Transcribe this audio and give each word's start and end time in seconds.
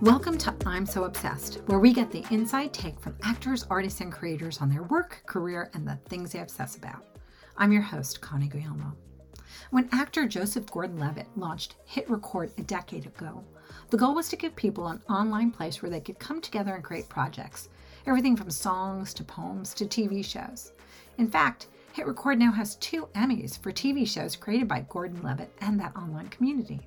Welcome 0.00 0.38
to 0.38 0.54
I'm 0.64 0.86
So 0.86 1.04
Obsessed, 1.04 1.56
where 1.66 1.80
we 1.80 1.92
get 1.92 2.12
the 2.12 2.24
inside 2.30 2.72
take 2.72 3.00
from 3.00 3.16
actors, 3.24 3.66
artists, 3.68 4.00
and 4.00 4.12
creators 4.12 4.58
on 4.60 4.70
their 4.70 4.84
work, 4.84 5.24
career, 5.26 5.72
and 5.74 5.84
the 5.84 5.98
things 6.08 6.30
they 6.30 6.38
obsess 6.38 6.76
about. 6.76 7.04
I'm 7.56 7.72
your 7.72 7.82
host, 7.82 8.20
Connie 8.20 8.46
Guglielmo. 8.46 8.94
When 9.72 9.88
actor 9.90 10.28
Joseph 10.28 10.70
Gordon 10.70 11.00
Levitt 11.00 11.26
launched 11.34 11.74
Hit 11.84 12.08
Record 12.08 12.52
a 12.58 12.62
decade 12.62 13.06
ago, 13.06 13.42
the 13.90 13.96
goal 13.96 14.14
was 14.14 14.28
to 14.28 14.36
give 14.36 14.54
people 14.54 14.86
an 14.86 15.02
online 15.10 15.50
place 15.50 15.82
where 15.82 15.90
they 15.90 16.00
could 16.00 16.20
come 16.20 16.40
together 16.40 16.76
and 16.76 16.84
create 16.84 17.08
projects, 17.08 17.68
everything 18.06 18.36
from 18.36 18.50
songs 18.50 19.12
to 19.14 19.24
poems 19.24 19.74
to 19.74 19.84
TV 19.84 20.24
shows. 20.24 20.74
In 21.16 21.28
fact, 21.28 21.66
Hit 21.92 22.06
Record 22.06 22.38
now 22.38 22.52
has 22.52 22.76
two 22.76 23.08
Emmys 23.16 23.60
for 23.60 23.72
TV 23.72 24.06
shows 24.06 24.36
created 24.36 24.68
by 24.68 24.86
Gordon 24.88 25.24
Levitt 25.24 25.52
and 25.60 25.80
that 25.80 25.96
online 25.96 26.28
community. 26.28 26.86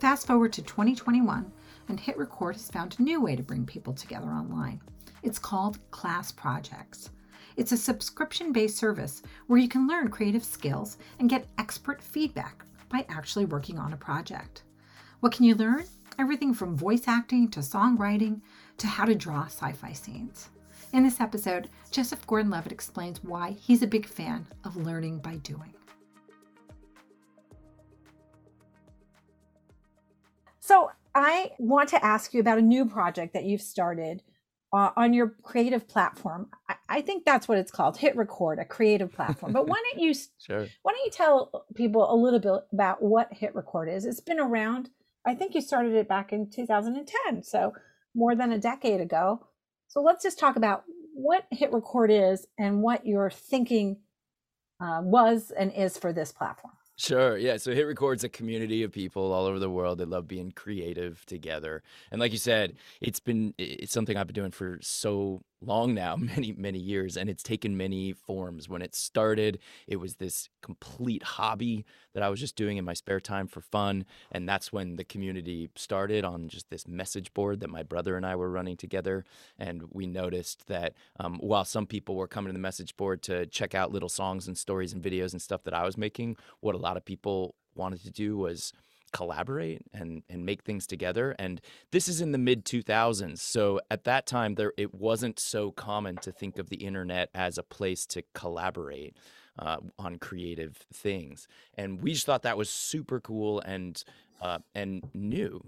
Fast 0.00 0.26
forward 0.26 0.52
to 0.54 0.62
2021, 0.62 1.52
and 1.88 1.98
Hit 1.98 2.16
Record 2.16 2.56
has 2.56 2.70
found 2.70 2.96
a 2.98 3.02
new 3.02 3.20
way 3.20 3.36
to 3.36 3.42
bring 3.42 3.66
people 3.66 3.92
together 3.92 4.28
online. 4.28 4.80
It's 5.22 5.38
called 5.38 5.78
Class 5.90 6.32
Projects. 6.32 7.10
It's 7.56 7.72
a 7.72 7.76
subscription 7.76 8.52
based 8.52 8.76
service 8.76 9.22
where 9.46 9.58
you 9.58 9.68
can 9.68 9.86
learn 9.86 10.08
creative 10.08 10.44
skills 10.44 10.98
and 11.18 11.30
get 11.30 11.46
expert 11.58 12.02
feedback 12.02 12.64
by 12.88 13.06
actually 13.08 13.44
working 13.44 13.78
on 13.78 13.92
a 13.92 13.96
project. 13.96 14.64
What 15.20 15.32
can 15.32 15.44
you 15.44 15.54
learn? 15.54 15.84
Everything 16.18 16.54
from 16.54 16.76
voice 16.76 17.08
acting 17.08 17.48
to 17.50 17.60
songwriting 17.60 18.40
to 18.78 18.86
how 18.86 19.04
to 19.04 19.14
draw 19.14 19.44
sci 19.44 19.72
fi 19.72 19.92
scenes. 19.92 20.50
In 20.92 21.02
this 21.02 21.20
episode, 21.20 21.68
Joseph 21.90 22.26
Gordon 22.26 22.50
Levitt 22.50 22.72
explains 22.72 23.24
why 23.24 23.52
he's 23.52 23.82
a 23.82 23.86
big 23.86 24.06
fan 24.06 24.46
of 24.64 24.76
learning 24.76 25.18
by 25.18 25.36
doing. 25.36 25.72
So, 30.60 30.90
I 31.14 31.52
want 31.58 31.88
to 31.90 32.04
ask 32.04 32.34
you 32.34 32.40
about 32.40 32.58
a 32.58 32.62
new 32.62 32.86
project 32.86 33.34
that 33.34 33.44
you've 33.44 33.62
started 33.62 34.22
uh, 34.72 34.90
on 34.96 35.14
your 35.14 35.34
creative 35.42 35.86
platform. 35.86 36.48
I, 36.68 36.74
I, 36.88 37.00
think 37.00 37.24
that's 37.24 37.46
what 37.46 37.58
it's 37.58 37.70
called, 37.70 37.96
Hit 37.96 38.16
Record, 38.16 38.58
a 38.58 38.64
creative 38.64 39.12
platform. 39.12 39.52
But 39.52 39.68
why 39.68 39.80
don't 39.84 40.02
you 40.02 40.14
sure. 40.38 40.66
why 40.82 40.92
don't 40.92 41.04
you 41.04 41.10
tell 41.12 41.66
people 41.76 42.12
a 42.12 42.16
little 42.16 42.40
bit 42.40 42.64
about 42.72 43.00
what 43.00 43.32
Hit 43.32 43.54
Record 43.54 43.88
is? 43.88 44.04
It's 44.04 44.20
been 44.20 44.40
around. 44.40 44.90
I 45.24 45.34
think 45.34 45.54
you 45.54 45.60
started 45.60 45.94
it 45.94 46.08
back 46.08 46.32
in 46.32 46.50
2010, 46.50 47.44
so 47.44 47.72
more 48.14 48.34
than 48.34 48.52
a 48.52 48.58
decade 48.58 49.00
ago. 49.00 49.46
So 49.88 50.02
let's 50.02 50.24
just 50.24 50.38
talk 50.38 50.56
about 50.56 50.82
what 51.14 51.46
Hit 51.52 51.72
Record 51.72 52.10
is 52.10 52.46
and 52.58 52.82
what 52.82 53.06
your 53.06 53.30
thinking 53.30 53.98
uh, 54.80 55.00
was 55.02 55.52
and 55.56 55.72
is 55.72 55.96
for 55.96 56.12
this 56.12 56.32
platform. 56.32 56.74
Sure. 56.96 57.36
Yeah. 57.36 57.56
So 57.56 57.72
Hit 57.72 57.86
Record's 57.86 58.22
a 58.22 58.28
community 58.28 58.84
of 58.84 58.92
people 58.92 59.32
all 59.32 59.46
over 59.46 59.58
the 59.58 59.70
world 59.70 59.98
that 59.98 60.08
love 60.08 60.28
being 60.28 60.52
creative 60.52 61.24
together. 61.26 61.82
And 62.12 62.20
like 62.20 62.30
you 62.30 62.38
said, 62.38 62.74
it's 63.00 63.18
been 63.18 63.52
it's 63.58 63.92
something 63.92 64.16
I've 64.16 64.28
been 64.28 64.34
doing 64.34 64.52
for 64.52 64.78
so 64.80 65.42
long 65.66 65.94
now, 65.94 66.16
many, 66.18 66.52
many 66.52 66.78
years, 66.78 67.16
and 67.16 67.28
it's 67.28 67.42
taken 67.42 67.76
many 67.76 68.12
forms. 68.12 68.68
When 68.68 68.82
it 68.82 68.94
started, 68.94 69.58
it 69.86 69.96
was 69.96 70.16
this 70.16 70.48
complete 70.62 71.22
hobby 71.22 71.84
that 72.14 72.22
I 72.22 72.28
was 72.28 72.40
just 72.40 72.56
doing 72.56 72.76
in 72.76 72.84
my 72.84 72.94
spare 72.94 73.20
time 73.20 73.46
for 73.48 73.60
fun. 73.60 74.04
And 74.32 74.48
that's 74.48 74.72
when 74.72 74.96
the 74.96 75.04
community 75.04 75.70
started 75.74 76.24
on 76.24 76.48
just 76.48 76.70
this 76.70 76.86
message 76.86 77.34
board 77.34 77.60
that 77.60 77.70
my 77.70 77.82
brother 77.82 78.16
and 78.16 78.24
I 78.24 78.36
were 78.36 78.50
running 78.50 78.76
together. 78.76 79.24
And 79.58 79.82
we 79.90 80.06
noticed 80.06 80.66
that 80.68 80.94
um, 81.18 81.38
while 81.40 81.64
some 81.64 81.86
people 81.86 82.14
were 82.14 82.28
coming 82.28 82.48
to 82.48 82.52
the 82.52 82.58
message 82.58 82.96
board 82.96 83.22
to 83.22 83.46
check 83.46 83.74
out 83.74 83.92
little 83.92 84.08
songs 84.08 84.46
and 84.46 84.56
stories 84.56 84.92
and 84.92 85.02
videos 85.02 85.32
and 85.32 85.42
stuff 85.42 85.64
that 85.64 85.74
I 85.74 85.84
was 85.84 85.98
making, 85.98 86.36
what 86.60 86.74
a 86.74 86.78
lot 86.78 86.96
of 86.96 87.04
people 87.04 87.54
wanted 87.74 88.02
to 88.04 88.10
do 88.10 88.36
was 88.36 88.72
collaborate 89.14 89.80
and 89.94 90.22
and 90.28 90.44
make 90.44 90.64
things 90.64 90.86
together 90.86 91.36
and 91.38 91.60
this 91.92 92.08
is 92.08 92.20
in 92.20 92.32
the 92.32 92.38
mid 92.38 92.64
2000s 92.64 93.38
so 93.38 93.80
at 93.88 94.02
that 94.02 94.26
time 94.26 94.56
there 94.56 94.72
it 94.76 94.92
wasn't 94.92 95.38
so 95.38 95.70
common 95.70 96.16
to 96.16 96.32
think 96.32 96.58
of 96.58 96.68
the 96.68 96.76
internet 96.76 97.30
as 97.32 97.56
a 97.56 97.62
place 97.62 98.04
to 98.04 98.22
collaborate 98.34 99.16
uh, 99.56 99.76
on 100.00 100.18
creative 100.18 100.84
things 100.92 101.46
and 101.78 102.02
we 102.02 102.12
just 102.12 102.26
thought 102.26 102.42
that 102.42 102.58
was 102.58 102.68
super 102.68 103.20
cool 103.20 103.60
and 103.60 104.02
uh, 104.40 104.58
and 104.74 105.02
new, 105.14 105.62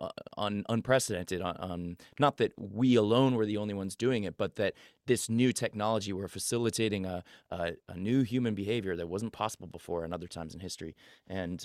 uh, 0.00 0.08
un- 0.36 0.64
unprecedented. 0.68 1.42
On, 1.42 1.56
on, 1.56 1.96
not 2.20 2.36
that 2.36 2.52
we 2.56 2.94
alone 2.94 3.34
were 3.34 3.46
the 3.46 3.56
only 3.56 3.74
ones 3.74 3.96
doing 3.96 4.22
it, 4.22 4.36
but 4.36 4.54
that 4.56 4.74
this 5.06 5.28
new 5.28 5.52
technology 5.52 6.12
were 6.12 6.28
facilitating 6.28 7.06
a, 7.06 7.24
a, 7.50 7.72
a 7.88 7.96
new 7.96 8.22
human 8.22 8.54
behavior 8.54 8.94
that 8.94 9.08
wasn't 9.08 9.32
possible 9.32 9.66
before 9.66 10.04
in 10.04 10.12
other 10.12 10.28
times 10.28 10.54
in 10.54 10.60
history. 10.60 10.94
And 11.26 11.64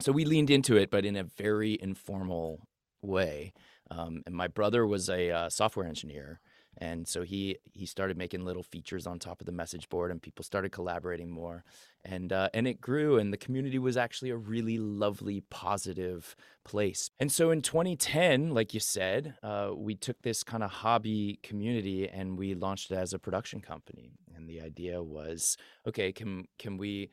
so 0.00 0.12
we 0.12 0.24
leaned 0.24 0.50
into 0.50 0.76
it, 0.76 0.90
but 0.90 1.04
in 1.04 1.16
a 1.16 1.24
very 1.24 1.78
informal 1.80 2.66
way. 3.02 3.52
Um, 3.90 4.22
and 4.26 4.34
my 4.34 4.48
brother 4.48 4.86
was 4.86 5.08
a 5.08 5.30
uh, 5.30 5.48
software 5.48 5.86
engineer, 5.86 6.40
and 6.78 7.06
so 7.06 7.22
he 7.22 7.56
he 7.72 7.86
started 7.86 8.18
making 8.18 8.44
little 8.44 8.64
features 8.64 9.06
on 9.06 9.18
top 9.18 9.40
of 9.40 9.46
the 9.46 9.52
message 9.52 9.88
board, 9.88 10.10
and 10.10 10.20
people 10.20 10.42
started 10.42 10.72
collaborating 10.72 11.30
more, 11.30 11.64
and 12.04 12.32
uh, 12.32 12.48
and 12.52 12.66
it 12.66 12.80
grew, 12.80 13.16
and 13.16 13.32
the 13.32 13.36
community 13.36 13.78
was 13.78 13.96
actually 13.96 14.30
a 14.30 14.36
really 14.36 14.76
lovely, 14.76 15.40
positive 15.50 16.34
place. 16.64 17.10
And 17.20 17.30
so 17.30 17.50
in 17.50 17.62
2010, 17.62 18.50
like 18.50 18.74
you 18.74 18.80
said, 18.80 19.36
uh, 19.42 19.70
we 19.74 19.94
took 19.94 20.20
this 20.22 20.42
kind 20.42 20.64
of 20.64 20.70
hobby 20.70 21.38
community 21.44 22.08
and 22.08 22.36
we 22.36 22.54
launched 22.54 22.90
it 22.90 22.96
as 22.96 23.12
a 23.12 23.20
production 23.20 23.60
company, 23.60 24.10
and 24.34 24.48
the 24.48 24.60
idea 24.60 25.00
was, 25.00 25.56
okay, 25.86 26.12
can 26.12 26.46
can 26.58 26.76
we 26.76 27.10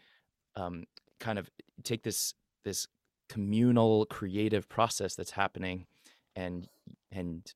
um, 0.56 0.86
kind 1.20 1.38
of 1.38 1.52
take 1.84 2.04
this 2.04 2.34
this 2.64 2.88
communal 3.30 4.06
creative 4.06 4.68
process 4.70 5.16
that's 5.16 5.32
happening 5.32 5.86
and 6.36 6.68
and 7.12 7.54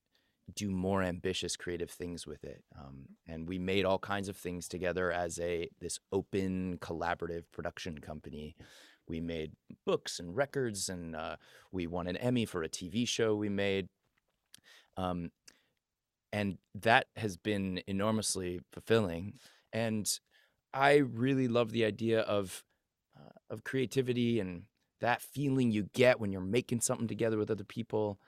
do 0.56 0.70
more 0.72 1.04
ambitious 1.04 1.58
creative 1.58 1.92
things 1.92 2.26
with 2.26 2.44
it 2.46 2.64
um, 2.80 3.06
and 3.28 3.48
we 3.48 3.60
made 3.60 3.84
all 3.84 4.00
kinds 4.00 4.30
of 4.30 4.38
things 4.38 4.68
together 4.68 5.12
as 5.12 5.40
a 5.40 5.70
this 5.82 6.00
open 6.12 6.78
collaborative 6.80 7.44
production 7.52 7.98
company. 8.00 8.56
We 9.10 9.20
made 9.20 9.54
books 9.86 10.20
and 10.20 10.36
records 10.36 10.90
and 10.90 11.16
uh, 11.16 11.36
we 11.72 11.88
won 11.88 12.08
an 12.08 12.18
emmy 12.18 12.46
for 12.46 12.64
a 12.64 12.70
tv 12.70 13.08
show 13.08 13.36
we 13.36 13.50
made 13.50 13.90
um, 14.96 15.32
and 16.32 16.58
that 16.76 17.08
has 17.16 17.38
been 17.38 17.82
enormously 17.88 18.62
fulfilling 18.72 19.34
and 19.74 20.20
i 20.74 20.96
really 20.98 21.48
love 21.48 21.72
the 21.72 21.86
idea 21.86 22.22
of 22.22 22.64
uh, 23.18 23.32
of 23.50 23.64
creativity 23.64 24.40
and 24.40 24.64
that 25.00 25.22
feeling 25.22 25.72
you 25.72 25.90
get 25.94 26.20
when 26.20 26.32
you're 26.32 26.42
making 26.42 26.82
something 26.82 27.08
together 27.08 27.38
with 27.38 27.52
other 27.52 27.64
people 27.64 28.20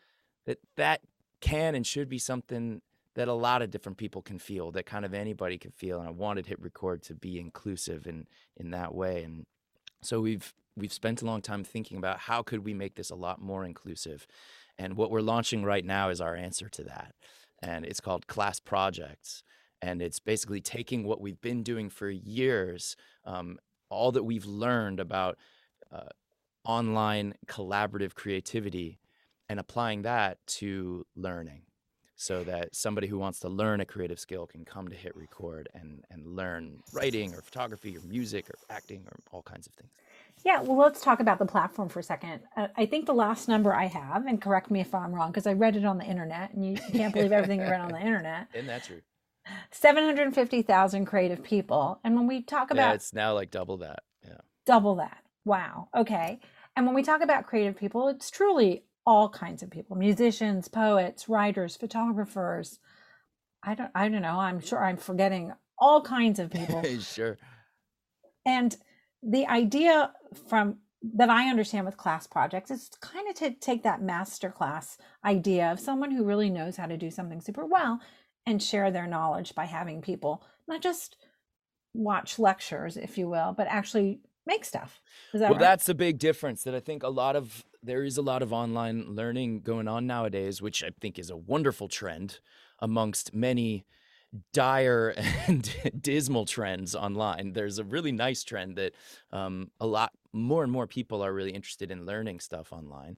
that 0.46 0.60
that 0.76 1.02
can 1.42 1.76
and 1.76 1.86
should 1.86 2.10
be 2.10 2.20
something 2.20 2.82
that 3.16 3.28
a 3.28 3.34
lot 3.34 3.62
of 3.62 3.72
different 3.72 3.98
people 3.98 4.22
can 4.22 4.40
feel 4.40 4.72
that 4.72 4.86
kind 4.86 5.06
of 5.06 5.14
anybody 5.14 5.58
can 5.58 5.72
feel 5.72 6.00
and 6.00 6.08
i 6.08 6.12
wanted 6.12 6.46
hit 6.46 6.62
record 6.62 7.02
to 7.02 7.14
be 7.14 7.40
inclusive 7.40 8.08
in 8.08 8.28
in 8.58 8.72
that 8.72 8.94
way 8.94 9.24
and 9.24 9.46
so 10.02 10.22
we've 10.22 10.54
we've 10.76 10.94
spent 10.94 11.22
a 11.22 11.26
long 11.26 11.42
time 11.42 11.64
thinking 11.64 11.98
about 11.98 12.20
how 12.20 12.42
could 12.42 12.64
we 12.64 12.74
make 12.74 12.96
this 12.96 13.10
a 13.10 13.16
lot 13.16 13.42
more 13.42 13.66
inclusive 13.66 14.28
and 14.78 14.96
what 14.96 15.12
we're 15.12 15.22
launching 15.22 15.64
right 15.64 15.86
now 15.86 16.10
is 16.10 16.22
our 16.22 16.36
answer 16.36 16.70
to 16.70 16.84
that 16.84 17.14
and 17.62 17.86
it's 17.86 18.00
called 18.00 18.28
class 18.28 18.60
projects 18.60 19.44
and 19.82 20.02
it's 20.02 20.20
basically 20.20 20.62
taking 20.62 21.04
what 21.04 21.22
we've 21.22 21.42
been 21.42 21.64
doing 21.64 21.90
for 21.90 22.10
years 22.10 22.96
um, 23.26 23.58
all 23.90 24.12
that 24.12 24.24
we've 24.24 24.46
learned 24.46 25.00
about 25.00 25.38
uh, 25.92 26.10
online 26.70 27.34
collaborative 27.48 28.14
creativity 28.14 29.00
and 29.50 29.60
applying 29.60 30.04
that 30.04 30.38
to 30.46 31.04
learning 31.16 31.64
so 32.16 32.44
that 32.44 32.76
somebody 32.76 33.08
who 33.08 33.18
wants 33.18 33.40
to 33.40 33.50
learn 33.50 33.82
a 33.82 33.86
creative 33.86 34.20
skill 34.20 34.46
can 34.46 34.64
come 34.64 34.88
to 34.88 34.96
hit 34.96 35.16
record 35.16 35.68
and, 35.74 36.04
and 36.12 36.28
learn 36.28 36.78
writing 36.94 37.34
or 37.34 37.42
photography 37.42 37.98
or 37.98 38.02
music 38.02 38.48
or 38.52 38.56
acting 38.70 39.02
or 39.08 39.18
all 39.32 39.42
kinds 39.42 39.66
of 39.66 39.74
things. 39.74 39.90
Yeah 40.46 40.62
well 40.62 40.78
let's 40.78 41.02
talk 41.02 41.20
about 41.22 41.40
the 41.40 41.48
platform 41.48 41.90
for 41.90 42.02
a 42.02 42.04
second. 42.04 42.42
Uh, 42.56 42.68
i 42.78 42.86
think 42.86 43.08
the 43.08 43.14
last 43.14 43.48
number 43.48 43.74
i 43.74 43.88
have 43.88 44.28
and 44.28 44.40
correct 44.40 44.70
me 44.70 44.80
if 44.80 44.94
i'm 44.94 45.12
wrong 45.16 45.32
because 45.32 45.48
i 45.48 45.54
read 45.54 45.76
it 45.76 45.86
on 45.86 45.98
the 45.98 46.06
internet 46.06 46.54
and 46.54 46.64
you 46.64 46.78
can't 46.92 47.16
believe 47.16 47.32
everything 47.32 47.62
you 47.62 47.66
read 47.66 47.82
on 47.82 47.92
the 47.92 48.00
internet. 48.00 48.48
Isn't 48.54 48.68
that 48.68 48.84
true? 48.84 49.02
750000 49.72 51.06
creative 51.08 51.42
people. 51.42 52.00
And 52.04 52.16
when 52.16 52.28
we 52.28 52.44
talk 52.44 52.70
about 52.70 52.90
yeah 52.90 52.94
it's 52.94 53.12
now 53.12 53.34
like 53.34 53.50
double 53.50 53.78
that. 53.78 54.04
Yeah. 54.24 54.42
Double 54.68 54.96
that. 54.98 55.24
Wow. 55.46 55.88
Okay. 55.96 56.40
And 56.80 56.86
when 56.86 56.96
we 56.96 57.04
talk 57.04 57.20
about 57.20 57.46
creative 57.46 57.76
people, 57.76 58.08
it's 58.08 58.32
truly 58.32 58.86
all 59.06 59.28
kinds 59.28 59.62
of 59.62 59.70
people 59.70 59.98
musicians, 59.98 60.70
poets, 60.70 61.28
writers, 61.28 61.76
photographers. 61.76 62.80
I 63.62 63.76
don't, 63.76 63.92
I 63.94 64.08
don't 64.08 64.22
know. 64.22 64.40
I'm 64.40 64.62
sure 64.62 64.82
I'm 64.82 64.96
forgetting 64.96 65.52
all 65.78 66.02
kinds 66.02 66.40
of 66.40 66.50
people. 66.52 66.82
sure. 67.02 67.38
And 68.46 68.78
the 69.22 69.46
idea 69.48 70.14
from 70.48 70.78
that 71.16 71.30
I 71.30 71.50
understand 71.50 71.86
with 71.86 71.98
class 71.98 72.28
projects 72.28 72.72
is 72.72 72.90
kind 73.02 73.28
of 73.28 73.36
to 73.36 73.52
take 73.52 73.84
that 73.84 74.02
master 74.02 74.50
class 74.50 74.98
idea 75.26 75.70
of 75.74 75.82
someone 75.82 76.12
who 76.12 76.24
really 76.24 76.50
knows 76.50 76.78
how 76.78 76.86
to 76.86 76.96
do 76.96 77.12
something 77.12 77.42
super 77.42 77.66
well 77.66 78.00
and 78.46 78.64
share 78.64 78.90
their 78.90 79.06
knowledge 79.06 79.54
by 79.54 79.66
having 79.66 80.02
people 80.02 80.46
not 80.66 80.80
just 80.80 81.18
watch 81.94 82.40
lectures, 82.40 82.96
if 82.96 83.18
you 83.18 83.28
will, 83.28 83.52
but 83.52 83.68
actually 83.68 84.22
make 84.50 84.66
stuff. 84.66 85.00
That 85.34 85.42
well, 85.42 85.52
right? 85.52 85.60
that's 85.60 85.86
the 85.86 85.96
big 85.96 86.20
difference 86.20 86.64
that 86.64 86.76
I 86.76 86.80
think 86.80 87.04
a 87.04 87.10
lot 87.10 87.36
of 87.36 87.64
there 87.82 88.04
is 88.04 88.18
a 88.18 88.22
lot 88.22 88.42
of 88.42 88.52
online 88.52 89.16
learning 89.16 89.62
going 89.62 89.88
on 89.88 90.06
nowadays, 90.06 90.62
which 90.62 90.84
I 90.84 90.90
think 91.00 91.18
is 91.18 91.30
a 91.30 91.38
wonderful 91.38 91.88
trend 91.88 92.40
amongst 92.80 93.34
many 93.34 93.86
dire 94.54 95.14
and 95.48 95.72
dismal 96.02 96.46
trends 96.46 96.96
online. 96.96 97.54
There's 97.54 97.80
a 97.80 97.84
really 97.84 98.12
nice 98.12 98.44
trend 98.44 98.76
that 98.76 98.94
um, 99.32 99.72
a 99.80 99.88
lot 99.88 100.12
more 100.34 100.64
and 100.64 100.72
more 100.72 100.88
people 100.88 101.24
are 101.24 101.34
really 101.34 101.52
interested 101.52 101.92
in 101.92 102.06
learning 102.06 102.40
stuff 102.40 102.72
online. 102.74 103.18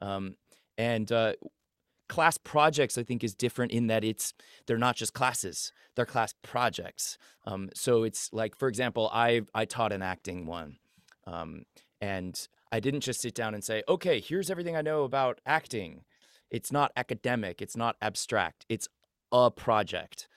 Um, 0.00 0.36
and 0.76 1.10
uh, 1.10 1.34
class 2.08 2.38
projects, 2.38 2.98
I 2.98 3.02
think, 3.02 3.24
is 3.24 3.34
different 3.34 3.72
in 3.72 3.86
that 3.88 4.04
it's 4.04 4.34
they're 4.66 4.78
not 4.78 4.96
just 4.96 5.14
classes; 5.14 5.72
they're 5.94 6.06
class 6.06 6.34
projects. 6.42 7.18
Um, 7.46 7.70
so 7.74 8.02
it's 8.02 8.32
like, 8.32 8.56
for 8.56 8.68
example, 8.68 9.10
I 9.12 9.42
I 9.54 9.64
taught 9.64 9.92
an 9.92 10.02
acting 10.02 10.46
one, 10.46 10.76
um, 11.26 11.64
and 12.00 12.48
I 12.72 12.80
didn't 12.80 13.00
just 13.00 13.20
sit 13.20 13.34
down 13.34 13.54
and 13.54 13.64
say, 13.64 13.82
"Okay, 13.88 14.20
here's 14.20 14.50
everything 14.50 14.76
I 14.76 14.82
know 14.82 15.04
about 15.04 15.40
acting." 15.46 16.04
It's 16.50 16.70
not 16.70 16.92
academic. 16.96 17.60
It's 17.60 17.76
not 17.76 17.96
abstract. 18.00 18.64
It's 18.68 18.88
a 19.32 19.50
project 19.50 20.28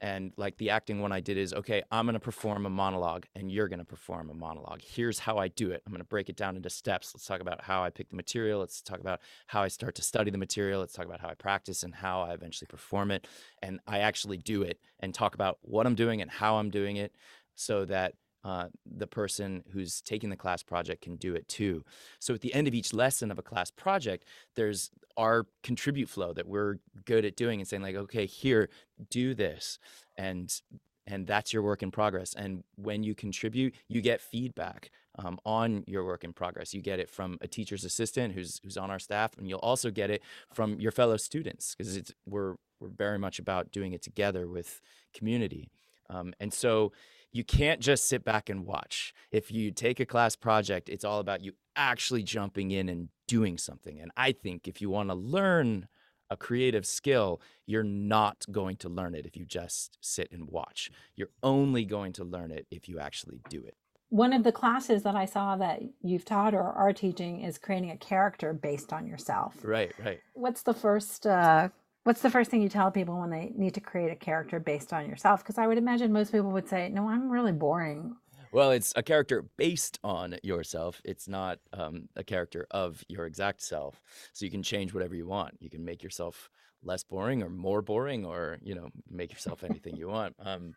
and 0.00 0.32
like 0.36 0.56
the 0.58 0.70
acting 0.70 1.00
one 1.00 1.12
I 1.12 1.20
did 1.20 1.36
is 1.36 1.52
okay, 1.52 1.82
I'm 1.90 2.06
going 2.06 2.14
to 2.14 2.20
perform 2.20 2.66
a 2.66 2.70
monologue 2.70 3.26
and 3.34 3.50
you're 3.50 3.68
going 3.68 3.78
to 3.78 3.84
perform 3.84 4.30
a 4.30 4.34
monologue. 4.34 4.80
Here's 4.82 5.18
how 5.18 5.38
I 5.38 5.48
do 5.48 5.70
it. 5.70 5.82
I'm 5.86 5.92
going 5.92 6.02
to 6.02 6.08
break 6.08 6.28
it 6.28 6.36
down 6.36 6.56
into 6.56 6.70
steps. 6.70 7.12
Let's 7.14 7.26
talk 7.26 7.40
about 7.40 7.62
how 7.62 7.82
I 7.82 7.90
pick 7.90 8.10
the 8.10 8.16
material. 8.16 8.60
Let's 8.60 8.80
talk 8.82 9.00
about 9.00 9.20
how 9.46 9.62
I 9.62 9.68
start 9.68 9.94
to 9.96 10.02
study 10.02 10.30
the 10.30 10.38
material. 10.38 10.80
Let's 10.80 10.92
talk 10.92 11.06
about 11.06 11.20
how 11.20 11.28
I 11.28 11.34
practice 11.34 11.82
and 11.82 11.94
how 11.94 12.22
I 12.22 12.34
eventually 12.34 12.68
perform 12.68 13.10
it. 13.10 13.26
And 13.62 13.80
I 13.86 14.00
actually 14.00 14.38
do 14.38 14.62
it 14.62 14.80
and 15.00 15.14
talk 15.14 15.34
about 15.34 15.58
what 15.62 15.86
I'm 15.86 15.94
doing 15.94 16.22
and 16.22 16.30
how 16.30 16.56
I'm 16.56 16.70
doing 16.70 16.96
it 16.96 17.14
so 17.54 17.84
that 17.86 18.14
uh, 18.46 18.68
the 18.86 19.08
person 19.08 19.64
who's 19.72 20.00
taking 20.00 20.30
the 20.30 20.36
class 20.36 20.62
project 20.62 21.02
can 21.02 21.16
do 21.16 21.34
it 21.34 21.48
too. 21.48 21.84
So 22.20 22.32
at 22.32 22.42
the 22.42 22.54
end 22.54 22.68
of 22.68 22.74
each 22.74 22.92
lesson 22.92 23.32
of 23.32 23.40
a 23.40 23.42
class 23.42 23.72
project, 23.72 24.24
there's 24.54 24.92
our 25.16 25.46
contribute 25.64 26.08
flow 26.08 26.32
that 26.32 26.46
we're 26.46 26.76
good 27.06 27.24
at 27.24 27.34
doing 27.34 27.58
and 27.58 27.66
saying 27.66 27.82
like, 27.82 27.96
okay, 27.96 28.24
here, 28.24 28.68
do 29.10 29.34
this, 29.34 29.80
and 30.16 30.60
and 31.08 31.26
that's 31.26 31.52
your 31.52 31.62
work 31.62 31.82
in 31.82 31.90
progress. 31.90 32.34
And 32.34 32.62
when 32.76 33.02
you 33.02 33.16
contribute, 33.16 33.74
you 33.88 34.00
get 34.00 34.20
feedback 34.20 34.90
um, 35.18 35.38
on 35.44 35.82
your 35.88 36.04
work 36.04 36.22
in 36.22 36.32
progress. 36.32 36.72
You 36.72 36.82
get 36.82 37.00
it 37.00 37.10
from 37.10 37.38
a 37.40 37.48
teacher's 37.48 37.84
assistant 37.84 38.34
who's 38.34 38.60
who's 38.62 38.76
on 38.76 38.92
our 38.92 39.00
staff, 39.00 39.36
and 39.38 39.48
you'll 39.48 39.58
also 39.58 39.90
get 39.90 40.08
it 40.08 40.22
from 40.54 40.78
your 40.78 40.92
fellow 40.92 41.16
students 41.16 41.74
because 41.74 41.96
it's 41.96 42.14
we're 42.26 42.54
we're 42.78 42.94
very 42.96 43.18
much 43.18 43.40
about 43.40 43.72
doing 43.72 43.92
it 43.92 44.02
together 44.02 44.46
with 44.46 44.80
community. 45.12 45.68
Um, 46.08 46.32
and 46.38 46.54
so 46.54 46.92
you 47.32 47.44
can't 47.44 47.80
just 47.80 48.08
sit 48.08 48.24
back 48.24 48.48
and 48.48 48.66
watch. 48.66 49.12
If 49.30 49.50
you 49.50 49.70
take 49.70 50.00
a 50.00 50.06
class 50.06 50.36
project, 50.36 50.88
it's 50.88 51.04
all 51.04 51.20
about 51.20 51.42
you 51.42 51.52
actually 51.76 52.22
jumping 52.22 52.70
in 52.70 52.88
and 52.88 53.08
doing 53.28 53.58
something. 53.58 54.00
And 54.00 54.10
I 54.16 54.32
think 54.32 54.66
if 54.66 54.80
you 54.80 54.90
want 54.90 55.10
to 55.10 55.14
learn 55.14 55.88
a 56.30 56.36
creative 56.36 56.86
skill, 56.86 57.40
you're 57.66 57.84
not 57.84 58.44
going 58.50 58.76
to 58.78 58.88
learn 58.88 59.14
it 59.14 59.26
if 59.26 59.36
you 59.36 59.44
just 59.44 59.98
sit 60.00 60.30
and 60.32 60.48
watch. 60.48 60.90
You're 61.14 61.30
only 61.42 61.84
going 61.84 62.12
to 62.14 62.24
learn 62.24 62.50
it 62.50 62.66
if 62.70 62.88
you 62.88 62.98
actually 62.98 63.40
do 63.48 63.64
it. 63.64 63.74
One 64.08 64.32
of 64.32 64.44
the 64.44 64.52
classes 64.52 65.02
that 65.02 65.16
I 65.16 65.24
saw 65.24 65.56
that 65.56 65.82
you've 66.02 66.24
taught 66.24 66.54
or 66.54 66.62
are 66.62 66.92
teaching 66.92 67.42
is 67.42 67.58
creating 67.58 67.90
a 67.90 67.96
character 67.96 68.52
based 68.52 68.92
on 68.92 69.06
yourself. 69.06 69.56
Right, 69.62 69.92
right. 70.02 70.20
What's 70.34 70.62
the 70.62 70.74
first 70.74 71.26
uh, 71.26 71.70
what's 72.06 72.22
the 72.22 72.30
first 72.30 72.52
thing 72.52 72.62
you 72.62 72.68
tell 72.68 72.92
people 72.92 73.18
when 73.18 73.30
they 73.30 73.50
need 73.56 73.74
to 73.74 73.80
create 73.80 74.12
a 74.12 74.16
character 74.16 74.60
based 74.60 74.92
on 74.92 75.08
yourself? 75.08 75.42
Because 75.42 75.58
I 75.58 75.66
would 75.66 75.76
imagine 75.76 76.12
most 76.12 76.30
people 76.30 76.50
would 76.52 76.68
say, 76.68 76.88
"No, 76.88 77.08
I'm 77.08 77.28
really 77.28 77.52
boring." 77.52 78.16
Well, 78.52 78.70
it's 78.70 78.92
a 78.94 79.02
character 79.02 79.42
based 79.56 79.98
on 80.04 80.36
yourself. 80.44 81.02
It's 81.04 81.26
not 81.26 81.58
um, 81.72 82.08
a 82.14 82.22
character 82.22 82.66
of 82.70 83.04
your 83.08 83.26
exact 83.26 83.60
self. 83.60 84.00
So 84.32 84.44
you 84.44 84.52
can 84.52 84.62
change 84.62 84.94
whatever 84.94 85.16
you 85.16 85.26
want. 85.26 85.56
You 85.60 85.68
can 85.68 85.84
make 85.84 86.02
yourself 86.02 86.48
less 86.82 87.02
boring 87.02 87.42
or 87.42 87.50
more 87.50 87.82
boring, 87.82 88.24
or 88.24 88.58
you 88.62 88.76
know, 88.76 88.90
make 89.10 89.32
yourself 89.32 89.64
anything 89.64 89.96
you 89.96 90.06
want. 90.06 90.36
Um, 90.38 90.76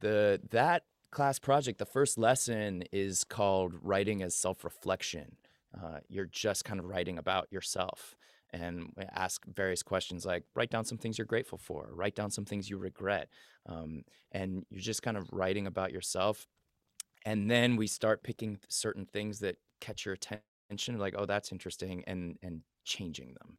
the 0.00 0.38
that 0.50 0.84
class 1.10 1.38
project, 1.38 1.78
the 1.78 1.86
first 1.86 2.18
lesson 2.18 2.84
is 2.92 3.24
called 3.24 3.74
writing 3.80 4.22
as 4.22 4.34
self 4.34 4.64
reflection. 4.64 5.36
Uh, 5.74 6.00
you're 6.08 6.26
just 6.26 6.66
kind 6.66 6.78
of 6.78 6.84
writing 6.84 7.16
about 7.16 7.50
yourself 7.50 8.14
and 8.52 8.92
ask 9.14 9.44
various 9.46 9.82
questions 9.82 10.26
like 10.26 10.44
write 10.54 10.70
down 10.70 10.84
some 10.84 10.98
things 10.98 11.18
you're 11.18 11.26
grateful 11.26 11.58
for, 11.58 11.90
write 11.92 12.14
down 12.14 12.30
some 12.30 12.44
things 12.44 12.68
you 12.68 12.76
regret. 12.76 13.28
Um, 13.66 14.04
and 14.32 14.64
you're 14.70 14.80
just 14.80 15.02
kind 15.02 15.16
of 15.16 15.28
writing 15.32 15.66
about 15.66 15.92
yourself. 15.92 16.46
And 17.24 17.50
then 17.50 17.76
we 17.76 17.86
start 17.86 18.22
picking 18.22 18.58
certain 18.68 19.06
things 19.06 19.38
that 19.40 19.56
catch 19.80 20.04
your 20.04 20.14
attention, 20.14 20.98
like, 20.98 21.14
oh, 21.16 21.26
that's 21.26 21.52
interesting, 21.52 22.04
and 22.06 22.38
and 22.42 22.62
changing 22.84 23.34
them 23.34 23.58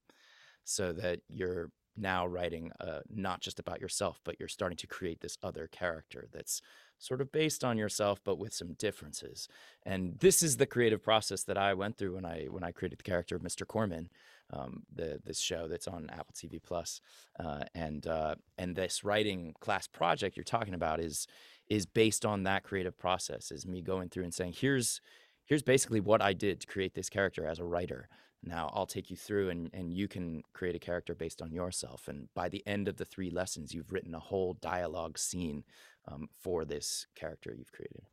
so 0.66 0.94
that 0.94 1.20
you're 1.30 1.72
now 1.96 2.26
writing 2.26 2.72
uh, 2.80 3.00
not 3.10 3.42
just 3.42 3.60
about 3.60 3.80
yourself, 3.80 4.20
but 4.24 4.40
you're 4.40 4.48
starting 4.50 4.78
to 4.78 4.88
create 4.88 5.22
this 5.22 5.38
other 5.44 5.68
character 5.72 6.28
that's 6.34 6.62
sort 6.98 7.22
of 7.22 7.32
based 7.32 7.64
on 7.64 7.78
yourself, 7.78 8.20
but 8.24 8.40
with 8.40 8.54
some 8.54 8.74
differences. 8.74 9.48
And 9.84 10.18
this 10.20 10.42
is 10.42 10.58
the 10.58 10.66
creative 10.66 11.04
process 11.04 11.44
that 11.44 11.58
I 11.58 11.74
went 11.74 11.98
through 11.98 12.16
when 12.16 12.26
I 12.26 12.46
when 12.50 12.64
I 12.64 12.72
created 12.72 13.00
the 13.00 13.04
character 13.04 13.36
of 13.36 13.44
Mr. 13.44 13.68
Corman, 13.68 14.10
um, 14.52 14.84
the 14.94 15.20
this 15.24 15.40
show 15.40 15.68
that's 15.68 15.88
on 15.88 16.10
Apple 16.10 16.34
TV 16.36 16.62
Plus, 16.62 17.02
uh, 17.40 17.64
and 17.74 18.06
uh, 18.08 18.36
and 18.58 18.76
this 18.76 19.04
writing 19.04 19.54
class 19.60 19.88
project 19.88 20.38
you're 20.38 20.44
talking 20.44 20.74
about 20.74 21.00
is 21.00 21.28
is 21.70 21.86
based 21.86 22.26
on 22.26 22.44
that 22.44 22.64
creative 22.64 22.98
process. 22.98 23.52
Is 23.52 23.66
me 23.66 23.82
going 23.82 24.10
through 24.10 24.24
and 24.24 24.34
saying 24.34 24.56
here's 24.58 25.02
here's 25.46 25.64
basically 25.64 26.00
what 26.00 26.22
I 26.22 26.34
did 26.34 26.62
to 26.62 26.68
create 26.68 26.94
this 26.94 27.10
character 27.10 27.46
as 27.46 27.60
a 27.60 27.66
writer. 27.66 28.10
Now 28.46 28.70
I'll 28.74 28.86
take 28.86 29.10
you 29.10 29.16
through 29.16 29.50
and, 29.50 29.70
and 29.74 29.94
you 29.94 30.08
can 30.08 30.44
create 30.54 30.76
a 30.76 30.80
character 30.80 31.16
based 31.16 31.42
on 31.42 31.52
yourself. 31.52 32.08
And 32.08 32.28
by 32.34 32.50
the 32.50 32.66
end 32.68 32.88
of 32.88 32.98
the 32.98 33.06
three 33.06 33.30
lessons, 33.30 33.74
you've 33.74 33.92
written 33.92 34.14
a 34.14 34.20
whole 34.20 34.56
dialogue 34.56 35.18
scene 35.18 35.64
um, 36.08 36.28
for 36.42 36.66
this 36.66 37.08
character 37.16 37.56
you've 37.58 37.72
created. 37.72 38.04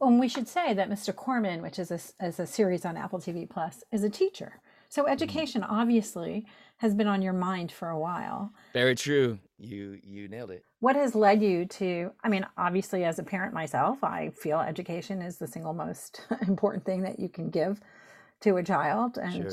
Well, 0.00 0.18
we 0.18 0.28
should 0.28 0.48
say 0.48 0.72
that 0.74 0.88
Mr. 0.88 1.14
Corman, 1.14 1.60
which 1.60 1.78
is 1.78 1.90
a, 1.90 2.00
is 2.26 2.40
a 2.40 2.46
series 2.46 2.84
on 2.84 2.96
Apple 2.96 3.18
TV 3.18 3.48
Plus, 3.48 3.84
is 3.92 4.02
a 4.02 4.08
teacher. 4.08 4.60
So 4.90 5.04
mm-hmm. 5.04 5.12
education 5.12 5.62
obviously 5.62 6.46
has 6.78 6.94
been 6.94 7.06
on 7.06 7.22
your 7.22 7.32
mind 7.32 7.72
for 7.72 7.88
a 7.88 7.98
while. 7.98 8.52
Very 8.74 8.94
true. 8.94 9.38
You 9.58 9.98
you 10.02 10.28
nailed 10.28 10.50
it. 10.50 10.64
What 10.80 10.96
has 10.96 11.14
led 11.14 11.42
you 11.42 11.64
to 11.64 12.10
I 12.22 12.28
mean, 12.28 12.46
obviously 12.58 13.04
as 13.04 13.18
a 13.18 13.22
parent 13.22 13.54
myself, 13.54 14.04
I 14.04 14.30
feel 14.30 14.60
education 14.60 15.22
is 15.22 15.38
the 15.38 15.46
single 15.46 15.72
most 15.72 16.20
important 16.46 16.84
thing 16.84 17.02
that 17.02 17.18
you 17.18 17.28
can 17.28 17.48
give 17.48 17.80
to 18.40 18.56
a 18.56 18.62
child 18.62 19.16
and 19.16 19.52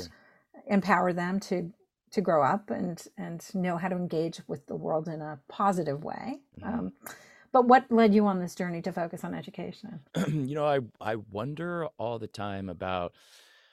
empower 0.66 1.12
them 1.12 1.40
to 1.40 1.72
to 2.10 2.20
grow 2.20 2.42
up 2.42 2.70
and 2.70 3.06
and 3.16 3.42
know 3.54 3.76
how 3.76 3.88
to 3.88 3.96
engage 3.96 4.40
with 4.48 4.66
the 4.66 4.76
world 4.76 5.08
in 5.08 5.22
a 5.22 5.38
positive 5.48 6.02
way. 6.02 6.40
Mm-hmm. 6.60 6.68
Um, 6.68 6.92
but 7.52 7.66
what 7.66 7.90
led 7.90 8.14
you 8.14 8.26
on 8.26 8.40
this 8.40 8.54
journey 8.54 8.82
to 8.82 8.92
focus 8.92 9.24
on 9.24 9.34
education? 9.34 10.00
you 10.28 10.54
know, 10.54 10.66
I 10.66 10.80
I 11.00 11.16
wonder 11.16 11.86
all 11.96 12.18
the 12.18 12.26
time 12.26 12.68
about 12.68 13.12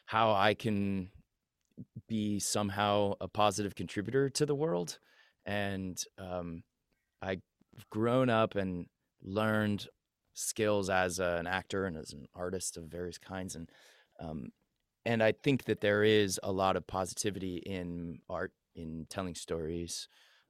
how 0.06 0.32
I 0.34 0.54
can 0.54 1.10
be 2.08 2.40
somehow 2.40 3.14
a 3.20 3.28
positive 3.28 3.76
contributor 3.76 4.30
to 4.30 4.46
the 4.46 4.56
world, 4.56 5.00
and 5.46 6.02
um, 6.18 6.64
I've 7.22 7.42
grown 7.90 8.30
up 8.30 8.56
and 8.56 8.88
learned 9.22 9.88
skills 10.34 10.90
as 10.90 11.20
a, 11.20 11.38
an 11.40 11.48
actor 11.48 11.86
and 11.86 11.98
as 11.98 12.14
an 12.14 12.28
artist 12.34 12.78
of 12.78 12.86
various 12.86 13.18
kinds, 13.18 13.56
and 13.56 13.70
um, 14.20 14.52
and 15.06 15.22
I 15.22 15.34
think 15.34 15.66
that 15.66 15.82
there 15.82 16.04
is 16.04 16.40
a 16.42 16.52
lot 16.52 16.76
of 16.76 16.88
positivity 16.88 17.58
in 17.58 18.20
art, 18.30 18.52
in 18.76 19.06
telling 19.10 19.36
stories. 19.36 20.08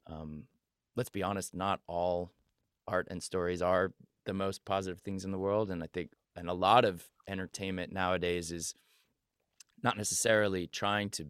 Um, 0.07 0.43
let's 0.95 1.09
be 1.09 1.23
honest, 1.23 1.53
not 1.53 1.81
all 1.87 2.31
art 2.87 3.07
and 3.09 3.21
stories 3.21 3.61
are 3.61 3.91
the 4.25 4.33
most 4.33 4.63
positive 4.65 5.01
things 5.01 5.25
in 5.25 5.31
the 5.31 5.37
world. 5.37 5.69
And 5.69 5.83
I 5.83 5.87
think, 5.93 6.11
and 6.35 6.49
a 6.49 6.53
lot 6.53 6.85
of 6.85 7.03
entertainment 7.27 7.91
nowadays 7.91 8.51
is 8.51 8.75
not 9.85 9.97
necessarily 9.97 10.65
trying 10.65 11.09
to 11.11 11.27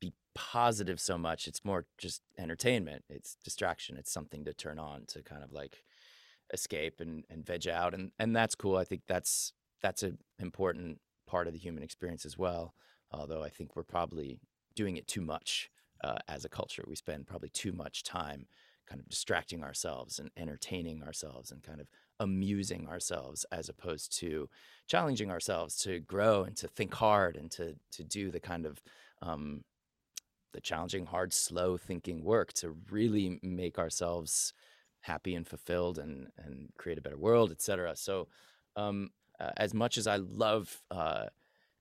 be 0.00 0.12
positive 0.34 1.00
so 1.00 1.16
much. 1.16 1.46
It's 1.46 1.64
more 1.64 1.86
just 1.96 2.20
entertainment. 2.36 3.04
It's 3.08 3.36
distraction. 3.44 3.96
It's 3.96 4.12
something 4.12 4.44
to 4.44 4.52
turn 4.52 4.80
on 4.80 5.06
to 5.06 5.22
kind 5.22 5.44
of 5.44 5.52
like 5.52 5.84
escape 6.52 7.00
and, 7.00 7.24
and 7.30 7.46
veg 7.46 7.68
out. 7.68 7.94
And, 7.94 8.10
and 8.18 8.34
that's 8.34 8.56
cool. 8.56 8.76
I 8.76 8.84
think 8.84 9.02
that's, 9.06 9.52
that's 9.80 10.02
an 10.02 10.18
important 10.40 11.00
part 11.26 11.46
of 11.46 11.52
the 11.52 11.60
human 11.60 11.84
experience 11.84 12.26
as 12.26 12.36
well. 12.36 12.74
Although 13.12 13.44
I 13.44 13.48
think 13.48 13.76
we're 13.76 13.84
probably 13.84 14.40
doing 14.74 14.96
it 14.96 15.06
too 15.06 15.20
much 15.20 15.70
uh, 16.02 16.18
as 16.26 16.44
a 16.44 16.48
culture. 16.48 16.84
We 16.88 16.96
spend 16.96 17.28
probably 17.28 17.50
too 17.50 17.72
much 17.72 18.02
time 18.02 18.46
kind 18.86 19.00
of 19.00 19.08
distracting 19.08 19.62
ourselves 19.62 20.18
and 20.18 20.30
entertaining 20.36 21.02
ourselves 21.02 21.50
and 21.50 21.62
kind 21.62 21.80
of 21.80 21.88
amusing 22.20 22.86
ourselves 22.88 23.44
as 23.50 23.68
opposed 23.68 24.16
to 24.18 24.48
challenging 24.86 25.30
ourselves 25.30 25.76
to 25.76 26.00
grow 26.00 26.44
and 26.44 26.56
to 26.56 26.68
think 26.68 26.94
hard 26.94 27.36
and 27.36 27.50
to 27.50 27.74
to 27.90 28.04
do 28.04 28.30
the 28.30 28.40
kind 28.40 28.66
of 28.66 28.82
um, 29.22 29.64
the 30.54 30.60
challenging, 30.60 31.04
hard, 31.04 31.32
slow 31.34 31.76
thinking 31.76 32.24
work 32.24 32.52
to 32.54 32.76
really 32.90 33.38
make 33.42 33.78
ourselves 33.78 34.54
happy 35.00 35.34
and 35.34 35.46
fulfilled 35.46 35.98
and 35.98 36.28
and 36.38 36.70
create 36.78 36.96
a 36.96 37.02
better 37.02 37.18
world, 37.18 37.50
etc. 37.50 37.94
So, 37.96 38.28
um, 38.76 39.10
uh, 39.38 39.50
as 39.56 39.74
much 39.74 39.98
as 39.98 40.06
I 40.06 40.16
love 40.16 40.80
uh, 40.90 41.26